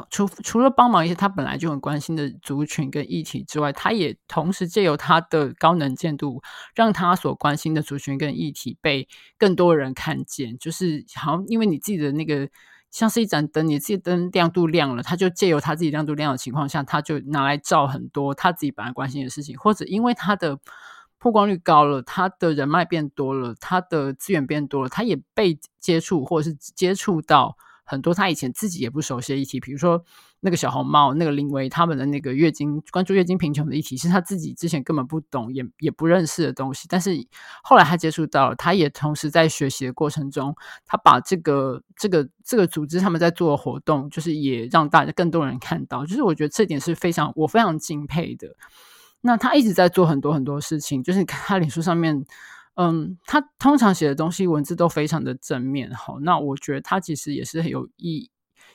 [0.09, 6.41] 除除了帮忙一些他本来就很关心的族群跟议题之外，他也同时借由他的高能见度，
[6.73, 10.57] 让他所关心的族群跟议题被更多人看见。
[10.57, 12.49] 就是好像因为你自己的那个
[12.89, 20.57] 像是一盏灯，你自己灯亮度亮了，他就借由他自己亮度亮的情况下，他就拿来照很多他自己本来关心的事情，或者因为他的。
[21.19, 30.03] 曝光率高了，他的人脉变多了，他的资源变多了，他也被接触或者是接触到很多他以前自己也不熟悉的议题，比如说
[30.41, 37.11] 那个小红帽、那个林薇他们的那个月经关注月经贫穷的议题，是他自己之前根本不懂也也不认识的东西，但是
[37.63, 40.55] 后来他接触到了，他也同时在学习的过程中，
[40.85, 48.49] 他把这个这个这个组织他们在做的活动，就是也让大家更多人看到，就是我觉得这点是非常我非常敬佩的。
[49.21, 52.25] 那他一直在做很多很多事情，就是你看他脸书上面，
[52.75, 58.29] 嗯，他通常写的东西文字都非常的正面，好，那我觉得他其实也是很有意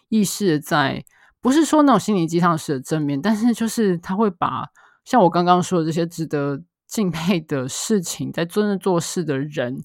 [0.09, 1.05] 意识在，
[1.41, 4.69] 不是说那种心灵鸡汤式的正面，但是就是他会把
[5.05, 9.83] 像我刚刚说的这些值得 敬佩的事情，在真正做事的人，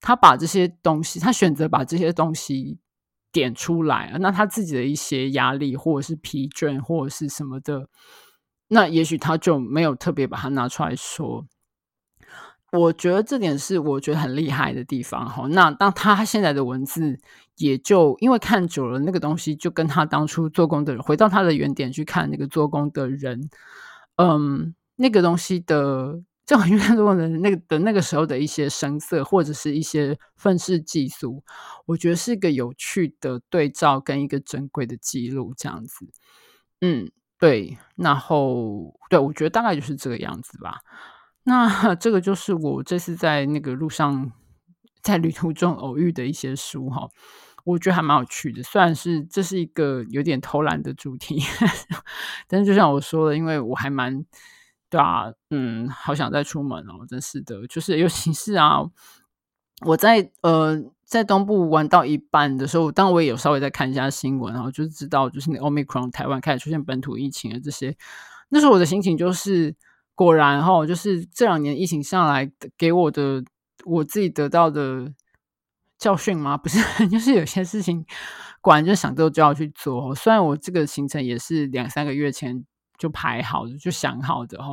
[0.00, 2.78] 他把这些东西，他选择把这些东西
[3.32, 7.88] 点出来，那他自己的一些压力或者是疲倦或者是什么的。
[8.68, 11.46] 那也许他就没有特别把它拿出来说，
[12.72, 15.46] 我觉得这点是我觉得很厉害的地方哈。
[15.48, 17.18] 那当他现在的文字
[17.56, 23.48] 也就因为看久了那个东西，就跟他当初做工的人回到他的原点去看那个做工的人，
[24.16, 31.44] 嗯，那个东西的这种运作的那个的那个时候的一些声色或者是一些愤世嫉俗，
[31.86, 36.08] 我觉得是一个有趣的对照跟一个珍贵的记录，这样子，
[36.80, 37.10] 嗯。
[37.38, 40.80] 对，然后对，我觉得大概就是这个样子吧。
[41.44, 44.32] 那这个就是我这次在那个路上，
[45.02, 47.08] 在旅途中偶遇的一些书哈，
[47.64, 48.62] 我觉得还蛮有趣的。
[48.62, 51.40] 虽然是这是一个有点偷懒的主题，
[52.48, 54.24] 但是就像我说的，因为我还蛮
[54.88, 58.80] 对啊，嗯，好想再出门哦，真是的，就是尤其是啊，
[59.84, 60.82] 我在呃。
[61.14, 67.96] 在东部玩到一半的时候，当然我也有稍微再看一下新闻，然后就知道就是那 Omicron 台湾开始出现本土疫情的这些。
[68.48, 69.72] 那时候我的心情就是，
[70.16, 73.44] 果然哈，就是这两年疫情下来给我的，
[73.84, 75.12] 我自己得到的
[75.98, 76.56] 教训吗？
[76.56, 78.04] 不是， 就是有些事情
[78.60, 80.12] 果然就想做就要去做。
[80.16, 82.64] 虽然我这个行程也是两三个月前
[82.98, 84.70] 就排好的，就想好的哈。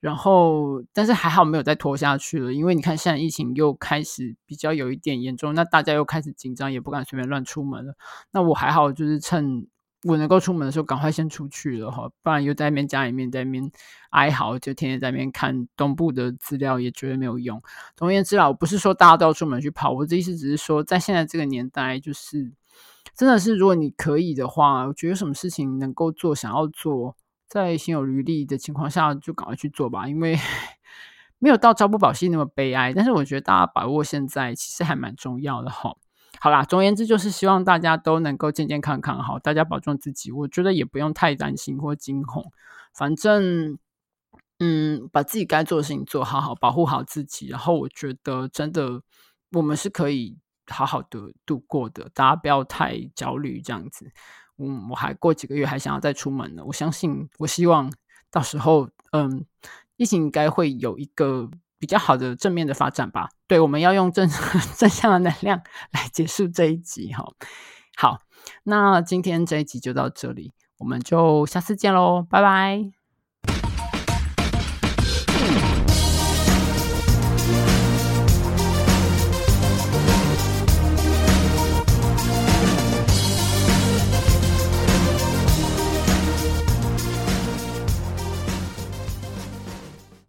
[0.00, 7.94] 然后，但是还好没有再拖下去了，因为你看现在疫情又开始比较有一点严重，那大家又开始紧张，也不敢随便乱出门了。
[8.30, 9.66] 那我还好，就是趁
[10.04, 13.68] 我能够出门的时候，赶快先出去了哈，不然又在那边家里面在那边
[14.10, 17.60] 哀嚎，就天天在那边看东部的资料，也绝对没有用。
[17.96, 22.52] 总而言之啦，我不是说大家都要出门去跑，我的意思只是说，在现在这个年代，就是
[23.16, 27.16] 真的是如果你可以的话，我觉得有什么事情能够做，想要做。
[27.48, 30.38] 在心有余力的情况下，就赶快去做吧，因为
[31.38, 32.92] 没有到朝不保夕那么悲哀。
[32.92, 35.96] 但是我觉得大家把握现在，其实还蛮重要的哈。
[36.40, 40.30] 好啦，总而言之就是希望大家都能够健健康康，好，大家保重自己。
[40.30, 42.52] 我觉得也不用太担心或惊恐，
[42.94, 43.78] 反正
[44.60, 47.48] 嗯，把自己该做的事情做好好，保护好自己。
[47.48, 49.02] 然后我觉得真的，
[49.52, 50.36] 我们是可以
[50.66, 54.12] 好好的度过的，大家不要太焦虑这样子。
[54.58, 56.62] 嗯，我还过几个月还想要再出门呢。
[56.64, 57.92] 我相信，我希望
[58.30, 59.44] 到时候，嗯，
[59.96, 61.48] 疫情应该会有一个
[61.78, 63.28] 比较好的正面的发展吧。
[63.46, 64.28] 对，我们要用正
[64.76, 67.24] 正向的能量来结束这一集哈。
[67.96, 68.20] 好，
[68.64, 72.97] 那今天这一集就到这里，我们就下次见喽，拜拜。